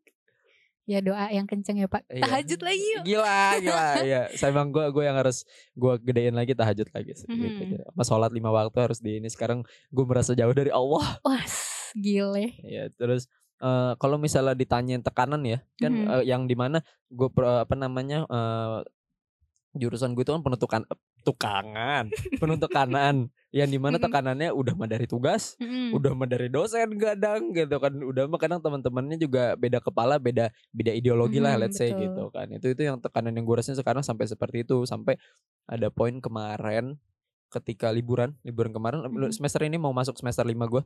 [0.87, 2.07] Ya doa yang kenceng ya Pak.
[2.07, 2.23] Iya.
[2.23, 3.03] Tahajud lagi yuk.
[3.03, 5.43] gila gila ya saya emang gue gue yang harus
[5.73, 7.75] gue gedein lagi tahajud lagi sih, gitu Mhm.
[7.75, 7.83] ya.
[7.91, 11.43] Apa sholat lima waktu harus di ini sekarang gue merasa jauh dari Allah Wah,
[11.91, 12.55] gile.
[12.63, 13.27] ya terus
[13.59, 16.07] eh, kalau misalnya ditanyain tekanan ya kan Mhm.
[16.07, 18.79] eh, yang di mana gue apa namanya eh,
[19.75, 22.05] jurusan gue itu kan penuh tukan, eh, tukangan
[22.41, 25.95] penuh tekanan yang di mana tekanannya udah mah dari tugas Mm-mm.
[25.95, 30.51] udah mah dari dosen kadang gitu kan udah mah kadang teman-temannya juga beda kepala beda
[30.75, 32.03] beda ideologi lah Mhm, let's say betul.
[32.03, 35.15] gitu kan itu itu yang tekanan yang gue rasain sekarang sampai seperti itu sampai
[35.63, 36.99] ada poin kemarin
[37.47, 39.31] ketika liburan liburan kemarin Mhm.
[39.31, 40.83] semester ini mau masuk semester lima gue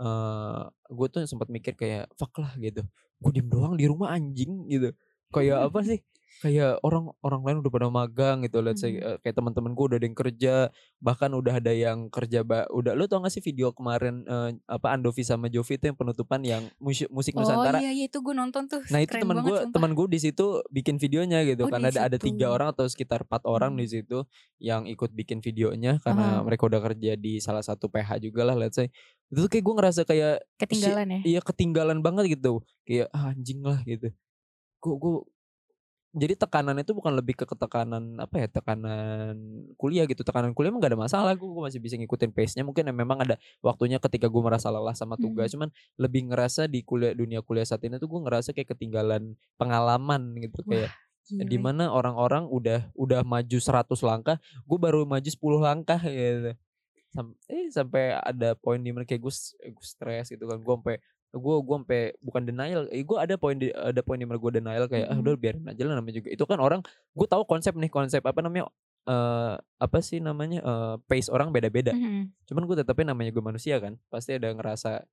[0.00, 2.86] eh gue tuh sempat mikir kayak fuck lah gitu
[3.18, 4.94] gue diem doang di rumah anjing gitu
[5.30, 6.00] kayak apa sih
[6.38, 9.02] kayak orang orang lain udah pada magang gitu let's say Mhm.
[9.02, 10.54] eh, kayak teman-teman gue udah ada yang kerja
[10.96, 14.94] bahkan udah ada yang kerja ba udah lu tau gak sih video kemarin eh, apa
[14.94, 18.30] Andovi sama Jovi itu yang penutupan yang musik musik Oh Nusantara iya iya itu gue
[18.32, 18.78] nonton tuh.
[18.86, 22.18] Nah itu teman gue teman gue di situ bikin videonya gitu Oh, karena ada ada
[22.20, 23.82] tiga orang atau sekitar empat orang Hmm.
[23.82, 24.18] di situ
[24.56, 26.46] yang ikut bikin videonya karena Aha.
[26.46, 28.86] mereka udah kerja di salah satu PH juga lah let's say
[29.26, 31.20] itu tuh kayak gue ngerasa kayak Ketinggalan ya.
[31.26, 34.14] iya ketinggalan banget gitu kayak ah, anjing lah gitu
[34.88, 35.14] gue gue
[36.16, 39.36] jadi tekanan itu bukan lebih ke ketekanan apa ya tekanan
[39.76, 40.24] kuliah gitu.
[40.24, 43.36] Tekanan kuliah emang gak ada masalah gue masih bisa ngikutin pace nya mungkin memang ada
[43.60, 45.52] waktunya ketika gue merasa lelah sama tugas.
[45.52, 45.68] Cuman
[46.00, 50.64] lebih ngerasa di kuliah dunia kuliah saat ini tuh gue ngerasa kayak ketinggalan pengalaman gitu.
[50.64, 50.96] Kayak
[51.28, 56.56] di mana orang-orang udah udah maju 100 langkah gue baru maju 10 langkah gitu.
[57.12, 59.32] Sam- eh sampai ada poin di mana kayak gue
[59.76, 60.56] gue stres gitu kan.
[60.56, 60.96] Gue sampai
[61.30, 64.52] gue gue sampai bukan denial eh, gue ada poin di ada poin di mana gue
[64.54, 65.22] denial kayak ah Mhm.
[65.22, 66.80] udah biarin aja lah namanya juga itu kan orang
[67.12, 68.72] gue tahu konsep nih konsep apa namanya
[69.04, 72.32] eh apa sih namanya eh pace orang beda-beda Mhm.
[72.44, 75.04] cuman gue tetapnya namanya gue manusia kan pasti ada ngerasa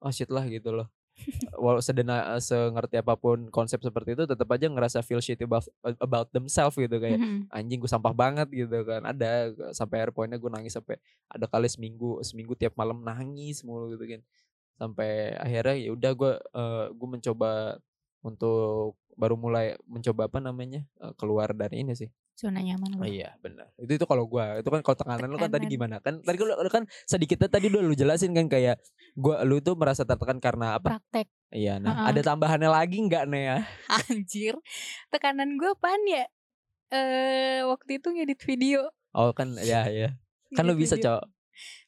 [0.00, 0.90] oh shit lah gitu loh
[1.60, 5.66] walau sedena sengerti apa pun konsep seperti itu tetap aja ngerasa feel shit about
[5.98, 7.46] about themselves gitu kayak Mhm.
[7.48, 11.66] anjing gue sampah banget gitu kan ada sampai air pointnya gue nangis sampai ada kali
[11.66, 14.22] seminggu seminggu tiap malam nangis mulu gitu kan
[14.80, 16.32] sampai akhirnya ya udah gue
[16.96, 17.76] gue mencoba
[18.24, 22.08] untuk baru mulai mencoba apa namanya eh, keluar dari ini sih
[22.40, 23.68] Zona nyaman Oh iya benar.
[23.76, 25.76] Itu itu kalau gua, itu kan kalau tekanan lu kan tadi Tekanan.
[25.76, 25.96] gimana?
[26.00, 28.80] Kan tadi lu lu kan sedikitnya tadi udah lu jelasin kan kayak
[29.12, 30.96] gua lu tuh merasa tertekan karena apa?
[30.96, 31.28] Praktek.
[31.52, 32.16] Iya, nah Heeh.
[32.16, 33.58] ada tambahannya lagi nggak nih ya?
[34.08, 34.54] Anjir.
[35.12, 36.24] Tekanan gue apaan ya?
[36.88, 38.88] Eh waktu itu ngedit video.
[39.12, 40.16] Oh kan ya ya.
[40.56, 40.96] Kan lu bisa.
[40.96, 41.20] Cok.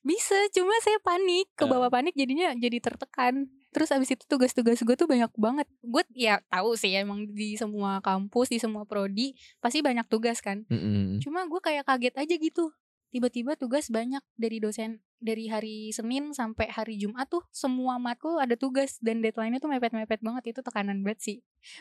[0.02, 3.46] Bisa, cuma saya panik, ke bawah panik jadinya jadi tertekan.
[3.72, 5.64] Terus abis itu tugas-tugas gue tuh banyak banget.
[5.80, 10.66] Gue ya tahu sih emang di semua kampus, di semua prodi pasti banyak tugas kan.
[10.68, 11.22] Mm-mm.
[11.22, 12.68] Cuma gue kayak kaget aja gitu.
[13.12, 18.56] Tiba-tiba tugas banyak dari dosen dari hari Senin sampai hari Jumat tuh semua matkul ada
[18.58, 21.36] tugas dan deadline-nya tuh mepet-mepet banget itu tekanan banget sih.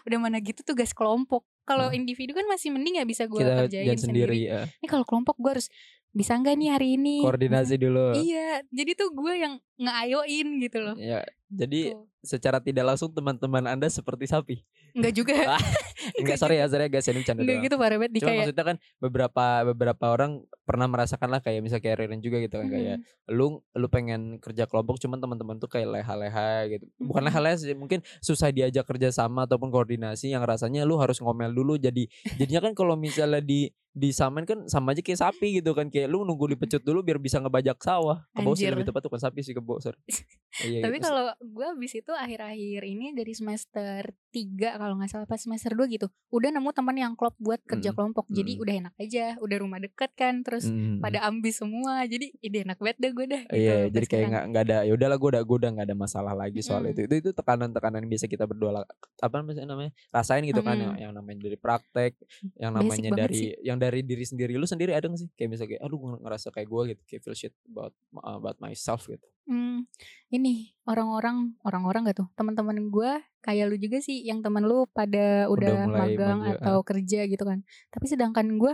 [0.05, 1.47] Udah mana gitu tugas kelompok.
[1.65, 1.97] Kalau Hmm.
[1.97, 4.37] individu kan masih mending ya bisa gue kerjain sendiri sendiri.
[4.45, 4.61] ya.
[4.83, 5.67] Ini kalau kelompok gue harus
[6.11, 7.23] bisa nggak nih hari ini?
[7.23, 8.11] Koordinasi dulu.
[8.21, 10.95] Iya jadi tuh gue yang ngeayoin gitu loh.
[10.99, 12.07] Ya jadi Tuh.
[12.23, 14.55] secara tidak langsung teman-teman anda seperti sapi.
[14.91, 15.35] Enggak juga.
[16.19, 17.65] Enggak sorry ya sorry ya guys ini bercanda Enggak doang.
[17.67, 20.31] gitu parah banget di Cuma kayak maksudnya kan beberapa beberapa orang
[20.67, 24.21] pernah merasakan lah kayak misalnya kayak Ririn juga gitu kan kayak Mm, lu lu pengen
[24.43, 26.85] kerja kelompok cuman teman-teman tuh kayak leha-leha gitu.
[26.99, 31.55] Bukan leha-leha sih, mungkin susah diajak kerja sama ataupun koordinasi yang rasanya lu harus ngomel
[31.55, 32.03] dulu jadi
[32.35, 36.23] jadinya kan kalau misalnya di disamain kan sama aja kayak sapi gitu kan kayak lu
[36.23, 38.23] nunggu dipecut dulu biar bisa ngebajak sawah.
[38.31, 39.99] Kebo sih lebih tepat bukan sapi sih kebo sorry.
[40.67, 41.07] Iya, Tapi gitu.
[41.07, 45.87] kalau gue abis itu akhir-akhir ini dari semester 3 kalau nggak salah pas semester 2
[45.87, 48.61] gitu Udah nemu teman yang klop buat kerja Mm, kelompok Jadi mm.
[48.61, 52.67] udah enak aja Udah rumah deket kan Terus Mm, mm, pada ambis semua Jadi ide
[52.67, 55.29] enak banget dah gue dah gitu Iya, jadi kayak nggak nggak ada ya udahlah gue
[55.31, 56.91] udah gue udah nggak ada masalah lagi soal Mm-mm.
[56.91, 57.01] itu.
[57.07, 58.83] Itu itu tekanan-tekanan yang biasa kita berdua
[59.23, 62.19] apa namanya rasain gitu kan yang, yang namanya dari praktek,
[62.59, 63.51] yang Basic namanya banget dari sih.
[63.63, 65.29] yang dari diri sendiri lu sendiri ada gak sih?
[65.33, 69.25] Kayak misalnya kayak aduh ngerasa kayak gue gitu kayak feel shit about about myself gitu.
[69.49, 69.89] Hmm,
[70.29, 72.29] ini orang-orang orang-orang gak tuh?
[72.37, 76.77] Teman-teman gue kayak lu juga sih yang temen lu pada udah, mulai magang maju, atau
[76.85, 77.65] kerja gitu kan.
[77.89, 78.73] Tapi sedangkan gue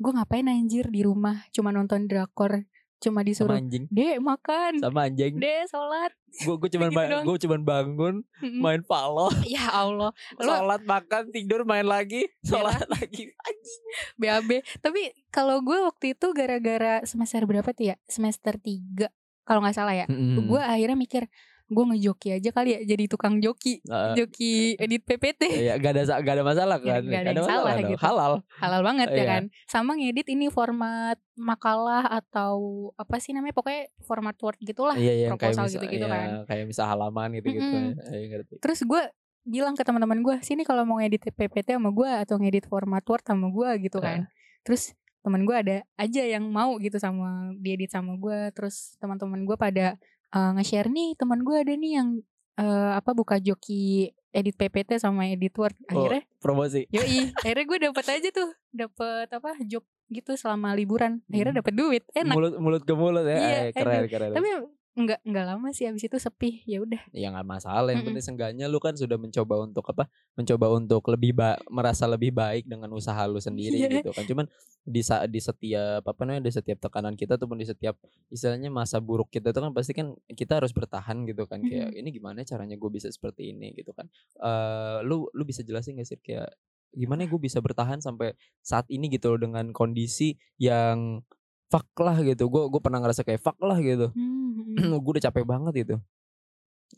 [0.00, 1.40] gue ngapain anjir di rumah?
[1.56, 2.68] Cuma nonton drakor
[3.00, 4.72] cuma Sama disuruh anjing, dek makan.
[4.78, 5.40] Sama anjing.
[5.40, 6.12] dek sholat.
[6.44, 8.14] Gue gue cuman Gitu gue cuman bangun,
[8.60, 10.12] main palo, ya Allah.
[10.38, 13.32] Lu- sholat makan tidur main lagi, sholat lagi.
[13.32, 13.82] Anjing.
[14.20, 17.96] BAB tapi kalau gue waktu itu gara-gara semester berapa tuh ya?
[18.06, 19.08] Semester 3
[19.42, 20.06] kalau nggak salah ya.
[20.06, 20.46] Mm-mm.
[20.46, 21.24] gue akhirnya mikir
[21.70, 24.14] gue ngejoki aja kali ya jadi tukang joki Heeh.
[24.18, 27.74] joki edit PPT ya gak ada gak ada masalah kan nggak ada yang masalah salah
[27.78, 27.90] dong.
[27.94, 28.00] gitu.
[28.02, 29.24] halal halal banget ya Iya.
[29.24, 32.58] kan sama ngedit ini format makalah atau
[32.98, 36.28] apa sih namanya pokoknya format word gitulah iya iya proposal gitu-gitu iya, kan.
[36.44, 37.94] kayak misal halaman gitu gitu Mm-mm.
[38.10, 39.02] Iya, ngerti terus gue
[39.40, 43.22] bilang ke teman-teman gue sini kalau mau ngedit PPT sama gue atau ngedit format word
[43.22, 44.26] sama gue gitu kan
[44.66, 49.56] terus teman gue ada aja yang mau gitu sama diedit sama gue terus teman-teman gue
[49.56, 49.96] pada
[50.30, 52.08] eh, nge-share nih teman gue ada nih yang
[52.56, 57.78] eh, apa buka joki edit PPT sama edit word Oh, akhirnya promosi Yoi, akhirnya gue
[57.82, 61.22] dapet aja tuh, dapet apa job gitu selama liburan.
[61.26, 61.60] Akhirnya Hmm.
[61.62, 62.34] dapet duit, enak.
[62.34, 64.48] mulut mulut ke mulut ya Iya, Eh, keren keren Tapi
[64.90, 66.66] nggak nggak lama sih abis itu sepi.
[66.66, 66.98] Ya udah.
[67.14, 71.32] ya nggak masalah yang penting seenggaknya lu kan sudah mencoba untuk apa mencoba untuk lebih
[71.32, 74.02] ba- merasa lebih baik dengan usaha lu sendiri Iya.
[74.02, 74.46] gitu kan cuman
[74.80, 77.94] di saat di setiap apa namanya di setiap tekanan kita ataupun di setiap
[78.28, 82.08] istilahnya masa buruk kita itu kan pasti kan kita harus bertahan gitu kan kayak ini
[82.10, 86.18] gimana caranya gue bisa seperti ini gitu kan eh lu lu bisa jelasin gak sih
[86.18, 86.50] kayak
[86.90, 91.22] gimana gue bisa bertahan sampai saat ini gitu loh dengan kondisi yang
[91.70, 94.98] fuck lah gitu gue gue pernah ngerasa kayak fuck lah gitu Hmm, hmm.
[95.02, 95.96] gue udah capek banget gitu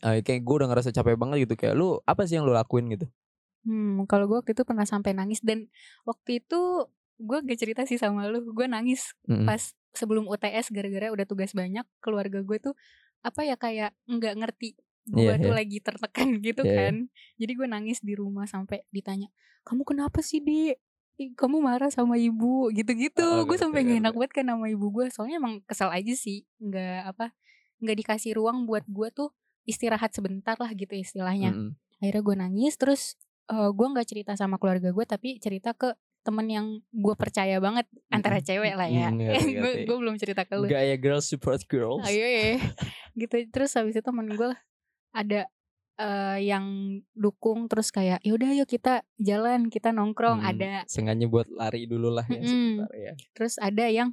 [0.01, 2.89] Eh, kayak gue udah ngerasa capek banget gitu kayak lu apa sih yang lu lakuin
[2.89, 3.05] gitu
[3.63, 5.71] Hmm, kalau gue waktu itu pernah sampai nangis dan
[6.03, 6.59] waktu itu
[7.15, 9.47] gue gak cerita sih sama lu, gue nangis Mm-mm.
[9.47, 12.75] pas sebelum UTS gara-gara udah tugas banyak, keluarga gue tuh
[13.23, 14.75] apa ya kayak nggak ngerti
[15.07, 15.59] gue Iya, tuh iya.
[15.63, 16.77] lagi tertekan gitu Iya, iya.
[16.91, 16.95] kan.
[17.39, 19.31] Jadi gue nangis di rumah sampai ditanya,
[19.63, 20.75] kamu kenapa sih dek?
[21.17, 23.21] Kamu marah sama ibu gitu-gitu.
[23.21, 25.05] Oh, gue sampai gak enak banget kan sama ibu gue.
[25.13, 27.25] Soalnya emang kesel aja sih, nggak apa,
[27.79, 29.29] nggak dikasih ruang buat gue tuh
[29.63, 31.55] istirahat sebentar lah gitu istilahnya.
[31.55, 31.79] Mm-mm.
[32.03, 33.15] akhirnya gue nangis terus
[33.47, 37.87] eh, gue nggak cerita sama keluarga gue tapi cerita ke temen yang gue percaya banget
[38.11, 39.07] antara cewek lah ya.
[39.11, 40.67] Mm, gue belum cerita ke lu.
[40.67, 42.03] Gaya girls support girls.
[42.03, 42.59] ayo ya
[43.13, 44.51] gitu terus habis itu temen gue
[45.13, 45.45] ada
[45.95, 46.65] eh, yang
[47.13, 50.41] dukung terus kayak yaudah yuk kita jalan kita nongkrong.
[50.41, 52.49] Hmm, ada sengaja buat lari dulu lah ya Mm-mm.
[52.49, 53.13] sebentar ya.
[53.33, 54.09] Terus ada yang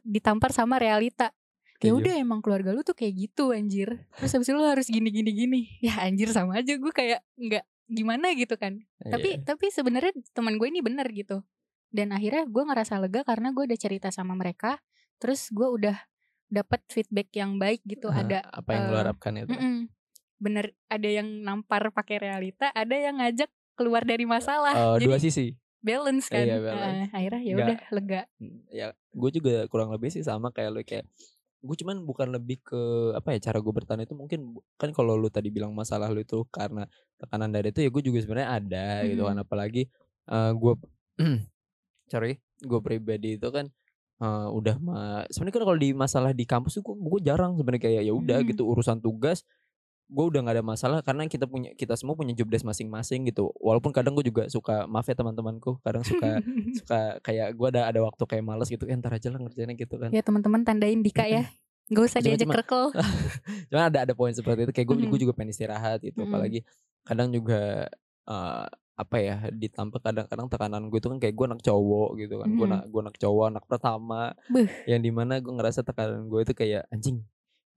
[0.00, 1.34] ditampar sama realita.
[1.82, 4.06] Ya udah emang keluarga lu tuh kayak gitu anjir.
[4.14, 5.60] Terus habis itu lu harus gini gini gini.
[5.82, 8.86] Ya anjir sama aja gue kayak nggak gimana gitu kan.
[9.02, 9.42] Tapi Iya.
[9.42, 11.42] tapi sebenarnya teman gue ini bener gitu.
[11.90, 14.78] Dan akhirnya gue ngerasa lega karena gue udah cerita sama mereka
[15.18, 15.98] terus gue udah
[16.46, 18.14] dapat feedback yang baik gitu.
[18.14, 19.50] Ah, ada apa yang lu eh, harapkan itu?
[19.50, 19.76] mm-mm,
[20.42, 23.46] bener ada yang nampar pakai realita ada yang ngajak
[23.78, 26.98] keluar dari masalah Oh, jadi dua sisi balance kan Iya, balance.
[26.98, 30.82] Nah, akhirnya ya udah lega Hmm, ya gue juga kurang lebih sih sama kayak lu
[30.82, 31.06] kayak
[31.62, 32.80] gue cuman bukan lebih ke
[33.14, 36.42] apa ya cara gue bertahan itu mungkin kan kalau lu tadi bilang masalah lu itu
[36.50, 36.90] karena
[37.22, 39.44] tekanan dari itu ya gue juga sebenarnya ada gitu kan Mhm.
[39.46, 39.82] apalagi
[40.26, 40.72] eh, gue
[42.12, 43.70] sorry gue pribadi itu kan
[44.22, 44.98] eh, udah ma
[45.30, 48.48] sebenarnya kan kalau di masalah di kampus tuh gue jarang sebenarnya kayak ya udah Mhm.
[48.54, 49.46] gitu urusan tugas
[50.12, 53.48] gue udah nggak ada masalah karena kita punya kita semua punya job desk masing-masing gitu.
[53.56, 56.36] Walaupun kadang gue juga suka maaf ya teman-temanku kadang suka
[56.84, 58.84] suka kayak gue ada ada waktu kayak males gitu.
[58.84, 60.12] Eh, ntar aja lah ngerjainnya gitu kan.
[60.12, 61.48] Ya teman-teman tandain Dika ya.
[61.92, 62.92] Gak usah diajak kerkel.
[63.72, 64.72] Cuma ada ada poin seperti itu.
[64.72, 66.20] Kayak gue gue juga pengen istirahat gitu.
[66.20, 66.28] Mhm.
[66.28, 66.60] apalagi
[67.02, 67.88] kadang juga
[68.28, 72.48] eh, apa ya ditambah kadang-kadang tekanan gue itu kan kayak gue anak cowok gitu kan.
[72.52, 72.72] Gue Mhm.
[72.72, 74.22] anak gue anak cowok anak pertama.
[74.46, 74.68] Beuh.
[74.84, 77.24] yang di mana gue ngerasa tekanan gue itu kayak anjing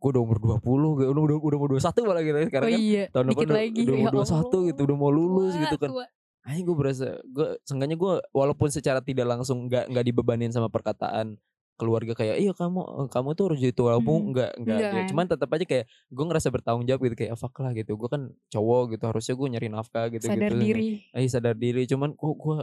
[0.06, 2.46] gue udah umur 20 gue udah udah udah mau 21 malah gitu ya.
[2.46, 4.62] sekarang oh kan iya, tahun depan udah, udah Ya mau 21 Allah.
[4.70, 6.06] gitu udah mau lulus Tua, gitu kan tua.
[6.46, 11.41] Anjing gue berasa gue seenggaknya gue walaupun secara tidak langsung nggak nggak dibebanin sama perkataan
[11.76, 14.89] keluarga kayak iya kamu kamu tuh harus jadi tua enggak enggak Enggak ya.
[14.94, 15.06] kan?
[15.10, 18.08] cuman tetap aja kayak gue ngerasa bertanggung jawab gitu kayak ah, fuck lah gitu gue
[18.08, 20.88] kan cowok gitu harusnya gue nyari nafkah gitu Sadar gitu diri.
[21.12, 22.58] eh sadar diri cuman kok gue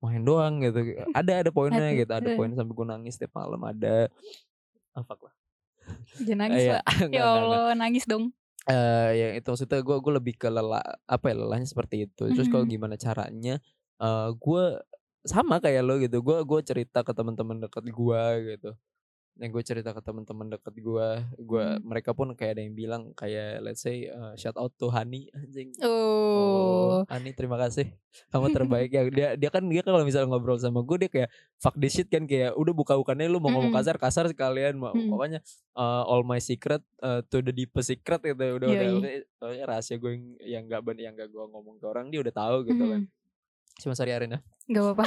[0.00, 0.80] main doang gitu
[1.12, 4.08] ada ada poinnya gitu ada poin sampai gue nangis setiap malam ada
[4.92, 5.34] ah fuck lah
[6.22, 6.84] Jangan nangis, Iya, Pak.
[7.08, 7.32] enggak, Ya.
[7.32, 8.24] Allah, nangis dong.
[8.70, 12.46] Eh ya itu maksudnya gue gue lebih ke lelah apa ya lelahnya seperti itu terus
[12.46, 13.58] kalau gimana caranya
[13.98, 14.64] eh gue
[15.26, 18.22] sama kayak lo gitu gue gue cerita ke teman-teman dekat gue
[18.54, 18.70] gitu
[19.34, 21.80] yang gue cerita ke teman-teman dekat gue gue Mhm.
[21.82, 25.72] mereka pun kayak ada yang bilang kayak let's say eh, shout out to Hani anjing
[25.80, 27.00] Oh.
[27.06, 27.96] Hani terima kasih
[28.28, 31.28] kamu terbaik ya dia dia kan dia kan kalau misalnya ngobrol sama gue dia kayak
[31.56, 33.80] fuck this shit kan kayak udah buka bukannya lu mau ngomong Mm-mm.
[33.80, 35.08] kasar kasar sekalian mau Mm.
[35.08, 35.40] pokoknya
[35.72, 38.94] uh, all my secret uh, to the deepest secret gitu udah udah Yoi.
[38.94, 42.32] udah pokoknya rahasia gue yang yang gak yang gak gue ngomong ke orang dia udah
[42.32, 43.80] tahu gitu kan Mhm.
[43.80, 45.04] cuma sorry Arin ya Gak apa-apa.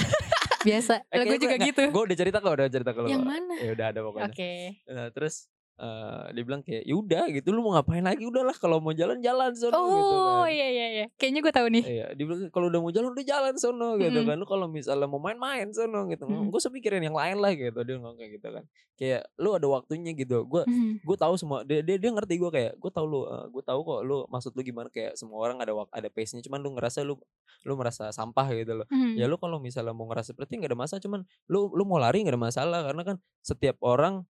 [0.66, 0.94] Biasa.
[1.14, 1.84] Eh, gue juga gitu.
[1.94, 3.54] gue udah cerita kok udah cerita kalau Yang mana?
[3.62, 4.54] ya udah ada pokoknya Oke.
[4.90, 5.46] nah, terus
[5.78, 9.52] uh, dia bilang kayak yaudah gitu lu mau ngapain lagi udahlah kalau mau jalan jalan
[9.56, 11.06] sono gitu Oh kan iya iya iya.
[11.18, 11.84] Kayaknya gue tahu nih.
[11.84, 14.30] Iya, dia bilang kalau udah mau jalan udah jalan sono gitu Mm-mm.
[14.30, 14.36] kan.
[14.40, 16.24] Lu kalau misalnya mau main-main sono gitu.
[16.30, 16.52] Mm-mm.
[16.54, 17.80] Gue pikirin yang lain lah gitu.
[17.82, 18.64] Dia ngomong kayak gitu kan.
[18.96, 20.44] Kayak lu ada waktunya gitu.
[20.48, 21.04] Gue Mhm.
[21.04, 23.80] gue tahu semua dia dia, dia ngerti gue kayak gue tahu lu eh, gue tahu
[23.84, 27.20] kok lu maksud lu gimana kayak semua orang ada ada pace-nya cuman lu ngerasa lu
[27.66, 28.88] lu merasa sampah gitu loh.
[28.90, 29.18] Mhm.
[29.20, 32.22] Ya lu kalau misalnya mau ngerasa seperti nggak ada masalah cuman lu lu mau lari
[32.24, 34.24] nggak ada masalah karena kan setiap orang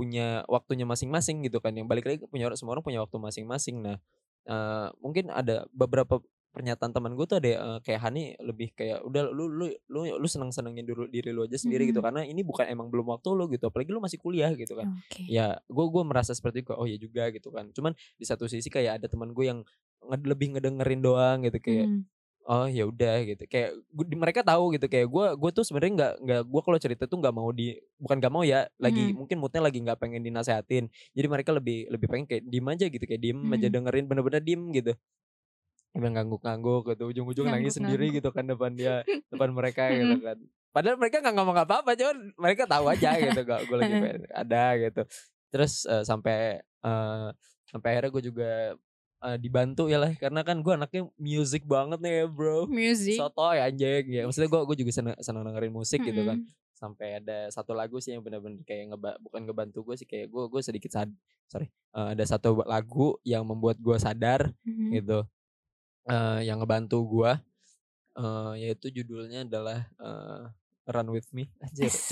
[0.00, 1.76] punya waktunya masing-masing gitu kan.
[1.76, 3.84] Yang balik lagi punya orang semua orang punya waktu masing-masing.
[3.84, 3.96] Nah,
[4.44, 9.30] eh, mungkin ada beberapa pernyataan teman gue tuh ada eh, kayak Hani lebih kayak udah
[9.30, 12.06] lu lu lu lu seneng senengin dulu diri lu aja sendiri gitu Mhm.
[12.08, 15.30] karena ini bukan emang belum waktu lu gitu apalagi lu masih kuliah gitu kan Oke.
[15.30, 18.66] ya gue gue merasa seperti itu oh ya juga gitu kan cuman di satu sisi
[18.66, 19.62] kayak ada teman gue yang
[20.02, 22.02] nge- lebih ngedengerin doang gitu kayak Mhm.
[22.44, 23.44] Oh ya udah gitu.
[23.44, 26.78] Kayak gua- di- mereka tahu gitu kayak gue gue tuh sebenarnya nggak nggak gue kalau
[26.78, 29.16] cerita tuh nggak mau di bukan nggak mau ya lagi Mhm.
[29.16, 30.84] mungkin moodnya lagi nggak pengen dinasehatin.
[31.12, 33.74] Jadi mereka lebih lebih pengen kayak diem aja gitu kayak diem aja Mhm.
[33.74, 34.92] dengerin bener-bener diem gitu.
[35.90, 40.38] Emang ngangguk-ngangguk gitu ujung-ujung nangis sendiri gitu kan depan dia depan mereka gitu kan.
[40.70, 44.64] Padahal mereka nggak ngomong apa-apa cuman mereka tahu aja gitu gak gue lagi pengen ada
[44.78, 45.02] gitu.
[45.50, 47.28] Terus eh, sampai eh,
[47.66, 48.50] sampai akhirnya gue juga
[49.22, 50.12] eh, dibantu ya lah.
[50.14, 52.64] Karena kan gue anaknya music banget nih ya bro.
[52.66, 53.16] Music.
[53.16, 54.04] soto ya anjing.
[54.08, 56.40] Ya maksudnya gue gue juga seneng seneng dengerin musik gitu kan.
[56.72, 60.44] Sampai ada satu lagu sih yang benar-benar kayak ngeba bukan ngebantu gue sih kayak gue
[60.48, 61.12] gue sedikit sad
[61.44, 64.88] sorry Eh, ada satu lagu yang membuat gue sadar Mhm.
[64.94, 65.18] gitu.
[66.06, 67.32] Eh yang ngebantu gue
[68.16, 70.42] eh yaitu judulnya adalah eh,
[70.90, 71.46] Run with Me.
[71.70, 72.10] Se-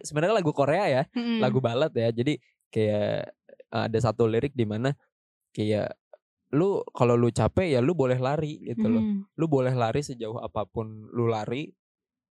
[0.00, 1.40] sebenarnya lagu Korea ya Mhm.
[1.40, 2.08] lagu balad ya.
[2.08, 2.38] Jadi
[2.70, 3.34] kayak
[3.68, 4.94] ada satu lirik di mana
[5.50, 5.90] kayak
[6.54, 9.02] lu kalau lu capek ya lu boleh lari gitu loh
[9.34, 11.74] lu boleh lari sejauh apa pun lu lari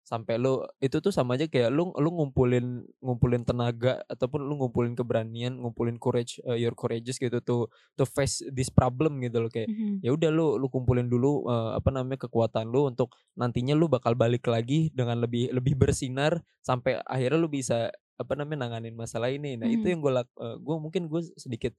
[0.03, 4.99] sampai lu itu tuh sama aja kayak lu lu ngumpulin ngumpulin tenaga ataupun lu ngumpulin
[4.99, 9.71] keberanian ngumpulin courage uh, your courageous gitu to to face this problem gitu loh kayak
[9.71, 10.03] Mhm.
[10.03, 14.11] ya udah lu lu kumpulin dulu uh, apa namanya kekuatan lu untuk nantinya lu bakal
[14.11, 19.55] balik lagi dengan lebih lebih bersinar sampai akhirnya lu bisa apa namanya nanganin masalah ini
[19.55, 19.91] nah itu Mhm.
[19.95, 21.71] yang gue uh, gue mungkin gue sedikit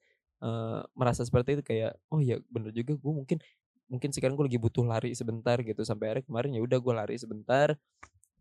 [0.44, 3.38] uh, merasa seperti itu kayak oh ya bener juga gue mungkin
[3.84, 5.80] mungkin sekarang gue lagi butuh lari sebentar gitu.
[5.82, 7.72] Sampai akhirnya kemarin ya udah gue lari sebentar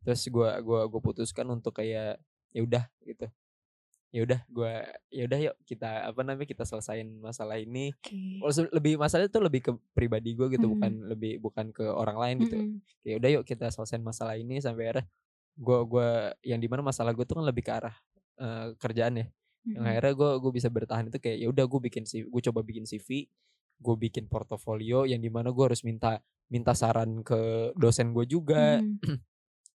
[0.04, 2.20] terus gue gua gua putuskan untuk kayak
[2.52, 3.28] ya udah gitu.
[4.14, 4.74] Ya udah gue
[5.10, 7.96] ya udah yuk kita apa namanya kita selesain masalah ini.
[8.52, 10.74] Se- lebih masalah itu lebih ke pribadi gue gitu Mhm.
[10.76, 12.56] bukan lebih bukan ke orang lain gitu.
[12.56, 12.78] Mhm.
[13.02, 15.08] ya udah yuk kita selesain masalah ini sampai akhirnya
[15.54, 16.10] gue gua
[16.42, 17.96] yang di mana masalah gue tuh kan lebih ke arah
[18.38, 19.26] eh, kerjaan ya
[19.72, 22.84] yang akhirnya gue gue bisa bertahan itu kayak ya udah gue bikin gue coba bikin
[22.84, 23.10] CV
[23.84, 26.20] gue bikin portofolio yang di mana gue harus minta
[26.52, 29.00] minta saran ke dosen gue juga Mhm.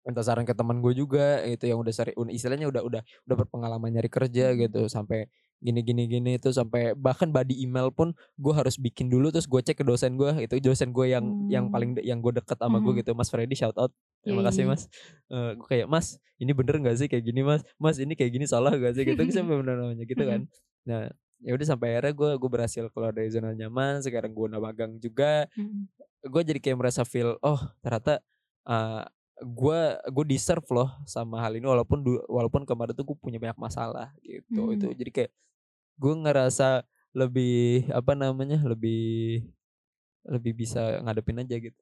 [0.07, 3.35] minta saran ke teman gue juga itu yang udah seri un- istilahnya udah udah udah
[3.43, 5.27] berpengalaman nyari kerja gitu sampai
[5.57, 9.57] gini gini gini itu sampai bahkan body email pun gue harus bikin dulu terus gue
[9.57, 11.73] cek ke dosen gue itu dosen gue yang yang Hmm.
[11.73, 12.99] paling de- yang gue deket sama gue Mhm.
[13.01, 13.89] gitu mas Freddy shout out
[14.21, 14.69] terima Iya, kasih iya.
[14.69, 14.81] mas
[15.27, 18.45] Eh gue kayak mas ini bener nggak sih kayak gini mas mas ini kayak gini
[18.45, 20.45] salah gak sih gitu sampai bener namanya gitu kan
[20.85, 24.61] nah ya udah sampai akhirnya gue gue berhasil keluar dari zona nyaman sekarang gue udah
[24.61, 25.89] magang juga Mhm.
[26.27, 28.21] gue jadi kayak merasa feel oh ternyata
[28.63, 29.01] uh,
[29.37, 34.13] gue gue deserve loh sama hal ini walaupun walaupun kemarin tuh gue punya banyak masalah
[34.19, 34.73] gitu Hmm.
[34.73, 35.31] itu jadi kayak
[35.97, 36.85] gue ngerasa
[37.17, 39.41] lebih apa namanya lebih
[40.27, 41.81] lebih bisa ngadepin aja gitu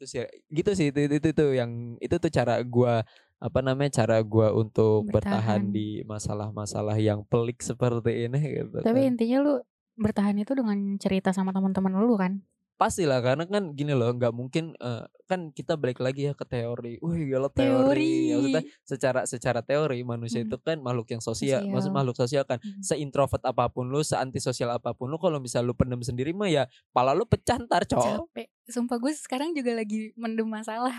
[0.00, 3.04] terus ya gitu sih itu itu, itu tuh yang itu tuh cara gua
[3.36, 5.76] apa namanya cara gua untuk bertahan, Bertahan.
[5.76, 9.12] di masalah-masalah yang pelik seperti ini gitu Tapi kan.
[9.12, 9.54] intinya lu
[10.00, 12.40] bertahan itu dengan cerita sama teman-teman lu kan?
[12.80, 16.96] Pastilah karena kan gini loh nggak mungkin eh, kan kita balik lagi ya ke teori
[16.98, 18.12] wih gila teori, Teori.
[18.32, 20.48] maksudnya secara secara teori manusia Mm.
[20.48, 21.94] itu kan makhluk yang sosial, maksud Sosial.
[21.94, 22.80] makhluk sosial kan Mm.
[22.80, 26.64] seintrovert apa pun lu seantisosial apa pun lu kalau misal lu pendem sendiri mah ya
[26.88, 28.48] pala lu pecah ntar cowok Capek.
[28.66, 30.94] Sumpah gue sekarang juga lagi mendem masalah.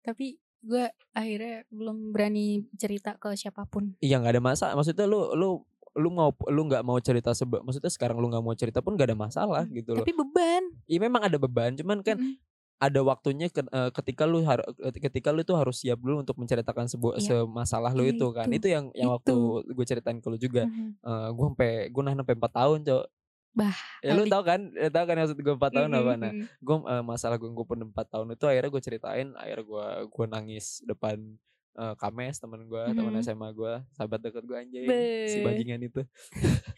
[0.00, 3.96] Tapi gue akhirnya belum berani cerita ke siapa pun.
[3.98, 7.88] iya nggak ada masalah maksudnya lu lu lu mau lu nggak mau cerita seba maksudnya
[7.88, 9.74] sekarang lu nggak mau cerita pun gak ada masalah Mm.
[9.76, 10.62] gitu loh Tapi beban.
[10.84, 12.38] Iya memang ada beban cuman kan Mm-mm.
[12.78, 14.64] ada waktunya ke- eh, ketika lu harus
[14.96, 17.42] ketika lu tuh harus siap dulu untuk menceritakan sebuah Iya.
[17.42, 18.56] semasalah lu itu kan Itu.
[18.56, 19.66] itu yang yang waktu Itu.
[19.68, 20.90] gue ceritain ke lu juga Mhm.
[21.00, 23.06] Eh gue sampai gue nahan sampai 4 tahun cok
[23.50, 26.76] Bah, ya lu tau kan Eh, tau kan maksud gue 4 tahun apa nah gue
[27.02, 31.18] masalah gue gue pendem 4 tahun itu akhirnya gue ceritain akhirnya gue gue nangis depan
[31.72, 33.22] eh, Kames teman gue teman Mhm.
[33.22, 34.84] SMA gue sahabat deket gue anjing
[35.26, 35.44] si Beh.
[35.44, 36.00] bajingan itu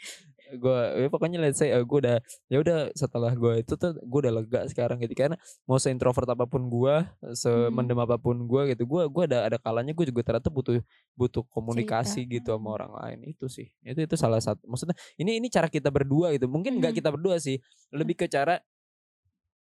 [0.52, 4.34] gue ya pokoknya let's say gue udah ya udah setelah gue itu tuh gue udah
[4.34, 6.94] lega sekarang gitu karena mau seintrovert apa pun gue
[7.32, 10.76] semendem apa pun gue gitu gue gue ada ada kalanya gue juga ternyata butuh
[11.14, 12.32] butuh komunikasi Cerita.
[12.36, 12.76] gitu sama Mhm.
[12.76, 16.44] orang lain itu sih itu itu salah satu maksudnya ini ini cara kita berdua gitu
[16.46, 16.98] mungkin nggak Mhm.
[17.00, 17.56] kita berdua sih
[17.88, 18.60] lebih ke cara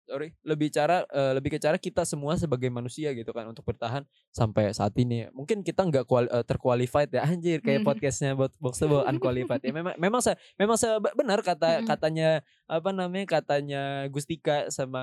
[0.06, 4.06] sorry lebih cara eh, lebih ke cara kita semua sebagai manusia gitu kan untuk bertahan
[4.30, 7.88] sampai saat ini mungkin kita nggak kual- eh, terqualified ya anjir kayak Mhm.
[7.88, 11.88] podcastnya buat box to unqualified ya memang memang se memang se benar kata Mhm.
[11.90, 12.30] katanya
[12.66, 15.02] apa namanya katanya Gustika sama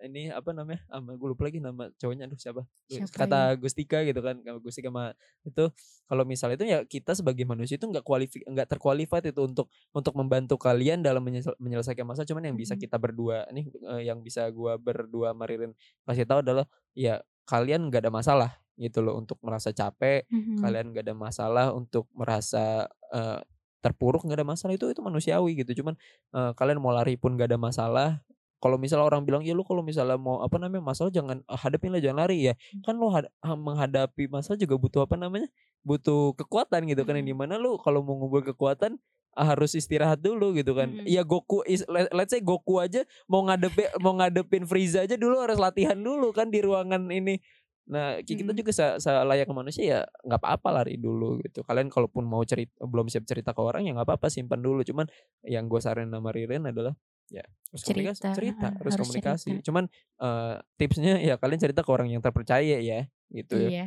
[0.00, 4.20] ini apa namanya sama gue lupa lagi nama cowoknya aduh siapa Siapa kata Gustika gitu
[4.20, 5.12] kan Gustika sama
[5.44, 5.64] itu
[6.06, 10.12] kalau misalnya itu ya kita sebagai manusia itu nggak kualifi nggak terqualified itu untuk untuk
[10.12, 11.24] membantu kalian dalam
[11.58, 12.80] menyelesaikan masalah cuman yang bisa Mhm.
[12.80, 16.66] kita berdua nih eh, yang bisa gua berdua Maririn kasih tahu adalah
[16.96, 20.58] ya kalian nggak ada masalah gitu loh untuk merasa capek Mhm.
[20.58, 23.38] kalian nggak ada masalah untuk merasa eh,
[23.82, 25.94] terpuruk nggak ada masalah itu itu manusiawi gitu cuman
[26.32, 28.08] eh, kalian mau lari pun nggak ada masalah
[28.62, 31.90] kalau misalnya orang bilang ya lu kalau misalnya mau apa namanya masalah jangan eh, hadapin
[31.92, 35.50] lah jangan lari ya kan lu had- ha- menghadapi masalah juga butuh apa namanya
[35.82, 37.32] butuh kekuatan gitu kan yang Mhm.
[37.34, 38.96] di mana lu kalau mau ngumpul kekuatan
[39.32, 41.04] harus istirahat dulu gitu kan Mhm.
[41.04, 41.64] ya Goku
[42.12, 46.48] let's say Goku aja mau ngadepin mau ngadepin Frieza aja dulu harus latihan dulu kan
[46.48, 47.40] di ruangan ini
[47.82, 48.58] nah ki- kita Mhm.
[48.58, 53.08] juga se selayaknya manusia ya nggak apa-apa lari dulu gitu kalian kalaupun mau cerita belum
[53.08, 55.10] siap cerita ke orang ya nggak apa-apa simpan dulu cuman
[55.42, 56.94] yang gue saranin sama Ririn adalah
[57.26, 59.64] ya harus komunikasi Cerita, cerita heeh, harus harus komunikasi cerita.
[59.66, 59.84] cuman
[60.20, 63.68] eh, tipsnya ya kalian cerita ke orang yang terpercaya ya gitu ya.
[63.68, 63.86] Iya.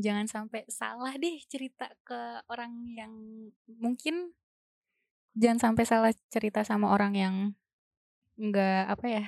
[0.00, 2.16] Jangan sampai salah deh cerita ke
[2.48, 3.12] orang yang
[3.68, 4.32] mungkin
[5.36, 7.34] jangan sampai salah cerita sama orang yang
[8.40, 9.24] nggak apa ya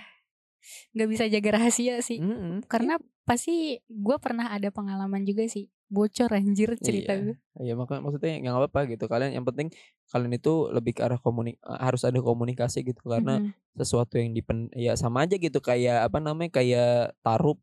[0.94, 2.62] nggak bisa jaga rahasia sih Mm-mm.
[2.70, 2.96] karena
[3.26, 7.20] pasti gue pernah ada pengalaman juga sih bocor anjir cerita Iya.
[7.20, 9.68] gue Iya makanya maksudnya nggak apa-apa gitu kalian yang penting
[10.09, 13.53] kalian itu lebih ke arah komunik harus ada komunikasi gitu karena Mhm.
[13.76, 17.61] sesuatu yang dipen ya sama aja gitu kayak apa namanya kayak tarup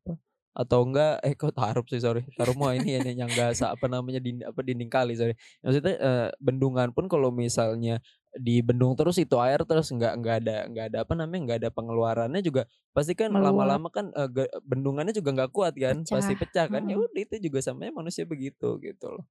[0.53, 4.19] atau enggak eh kok tarup sih sorry tarup mah ini yang yang enggak apa namanya
[4.21, 5.33] dinding apa dinding kali sorry
[5.63, 8.01] maksudnya eh, bendungan pun kalau misalnya
[8.38, 12.41] dibendung terus itu air terus enggak enggak ada enggak ada apa namanya enggak ada pengeluarannya
[12.45, 16.38] juga pasti kan lama-lama kan ge- bendungannya juga enggak kuat kan pasti Pecah.
[16.38, 17.09] pecah kan ya Mm-mm.
[17.09, 19.25] udah itu juga samanya manusia begitu gitu loh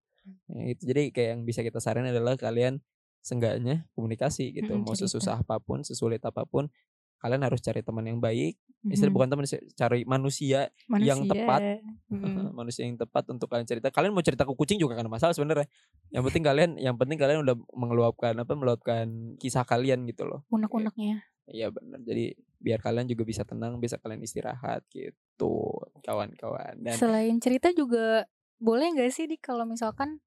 [0.49, 2.85] Ya, itu jadi kayak yang bisa kita saranin adalah kalian
[3.25, 6.69] seenggaknya komunikasi gitu Mm-mm, mau sesusah apa pun sesulit apa pun
[7.19, 8.55] kalian harus cari teman yang baik
[8.87, 9.17] istilah Mhm.
[9.19, 9.45] bukan teman
[9.75, 10.71] cari manusia
[11.03, 11.35] yang Manusia.
[11.35, 11.61] tepat.
[12.09, 12.23] Mhm.
[12.59, 15.67] manusia yang tepat untuk kalian cerita kalian mau cerita ke kucing juga kan masalah sebenarnya
[16.09, 19.07] yang penting kalian yang penting kalian udah mengeluapkan apa meluapkan
[19.37, 24.23] kisah kalian gitu loh unek-uneknya iya benar jadi biar kalian juga bisa tenang bisa kalian
[24.23, 28.25] istirahat gitu kawan-kawan dan selain cerita juga
[28.59, 30.19] boleh nggak sih di kalau misalkan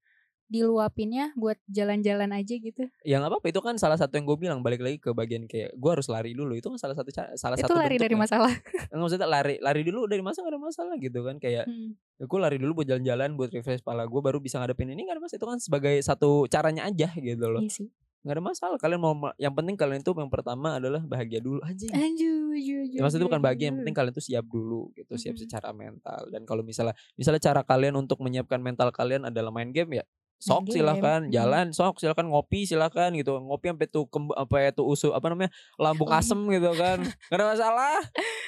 [0.52, 2.84] diluapinnya buat jalan-jalan aja gitu?
[3.02, 3.46] Ya nggak apa-apa.
[3.48, 6.36] Itu kan salah satu yang gue bilang balik lagi ke bagian kayak gue harus lari
[6.36, 6.52] dulu.
[6.52, 8.22] Itu kan salah satu cara salah itu satu lari dari bentuknya.
[8.28, 8.52] masalah.
[8.92, 11.40] Nggak, maksudnya lari lari dulu dari masa gak ada masalah gitu kan.
[11.40, 11.96] Kayak Hmm.
[12.20, 15.40] gue lari dulu buat jalan-jalan buat refresh kepala gue baru bisa ngadepin ini ada masalah.
[15.40, 17.64] Itu kan sebagai satu caranya aja gitu loh.
[17.64, 17.88] Iya sih.
[18.22, 18.76] Nggak ada masalah.
[18.78, 22.94] Kalian mau yang penting kalian itu yang pertama adalah bahagia dulu anjing Anju, anju, anju,
[22.94, 25.42] Ya, maksudnya anju, bukan bahagia yang penting kalian tuh siap dulu gitu siap Mhm.
[25.42, 26.30] secara mental.
[26.30, 30.04] Dan kalau misalnya misalnya cara kalian untuk menyiapkan mental kalian adalah main game ya
[30.42, 34.70] sok game, silahkan jalan sok silahkan ngopi silahkan gitu ngopi sampai tuh kemb- apa ya
[34.70, 36.18] tuh usus apa namanya lambung Lambung.
[36.18, 36.98] asem gitu kan
[37.30, 37.94] gak ada masalah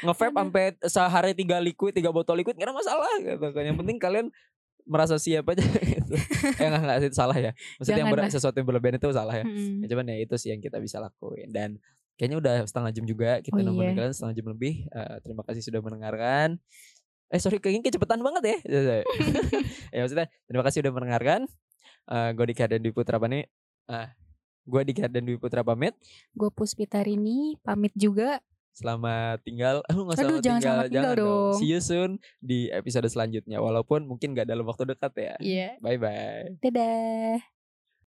[0.02, 3.96] ngevape sampai sehari tiga liquid tiga botol liquid gak ada masalah gitu kan yang penting
[3.96, 4.26] kalian
[4.84, 5.62] merasa siap aja
[5.96, 6.12] gitu.
[6.58, 9.32] eh enggak enggak sih itu salah ya maksudnya yang ber- sesuatu yang berlebihan itu salah
[9.32, 9.80] ya Mm-mm.
[9.80, 11.78] Ya, cuman ya itu sih yang kita bisa lakuin dan
[12.14, 13.96] kayaknya udah setengah jam juga kita Oh, nemenin iya.
[13.96, 14.86] kalian setengah jam lebih.
[14.86, 16.62] Eh, terima kasih sudah mendengarkan.
[17.26, 18.58] Eh sorry kayaknya kecepatan banget ya.
[19.94, 21.50] ya maksudnya terima kasih sudah mendengarkan.
[22.04, 23.48] Eh gue Dika dan Dwi Putra pamit.
[23.88, 24.12] Ah,
[24.64, 25.96] gue Dika dan Dwi Putra pamit.
[26.36, 28.40] Gue Puspitarini pamit juga.
[28.74, 29.86] Selamat tinggal.
[29.86, 30.60] Oh, nggak Aduh, jangan tinggal.
[30.60, 31.54] selamat tinggal dong.
[31.62, 32.10] See you soon
[32.42, 33.62] di episode selanjutnya.
[33.62, 35.34] Walaupun mungkin gak dalam waktu dekat ya.
[35.38, 35.68] Iya.
[35.78, 36.58] Bye bye.
[36.58, 37.53] Dadah.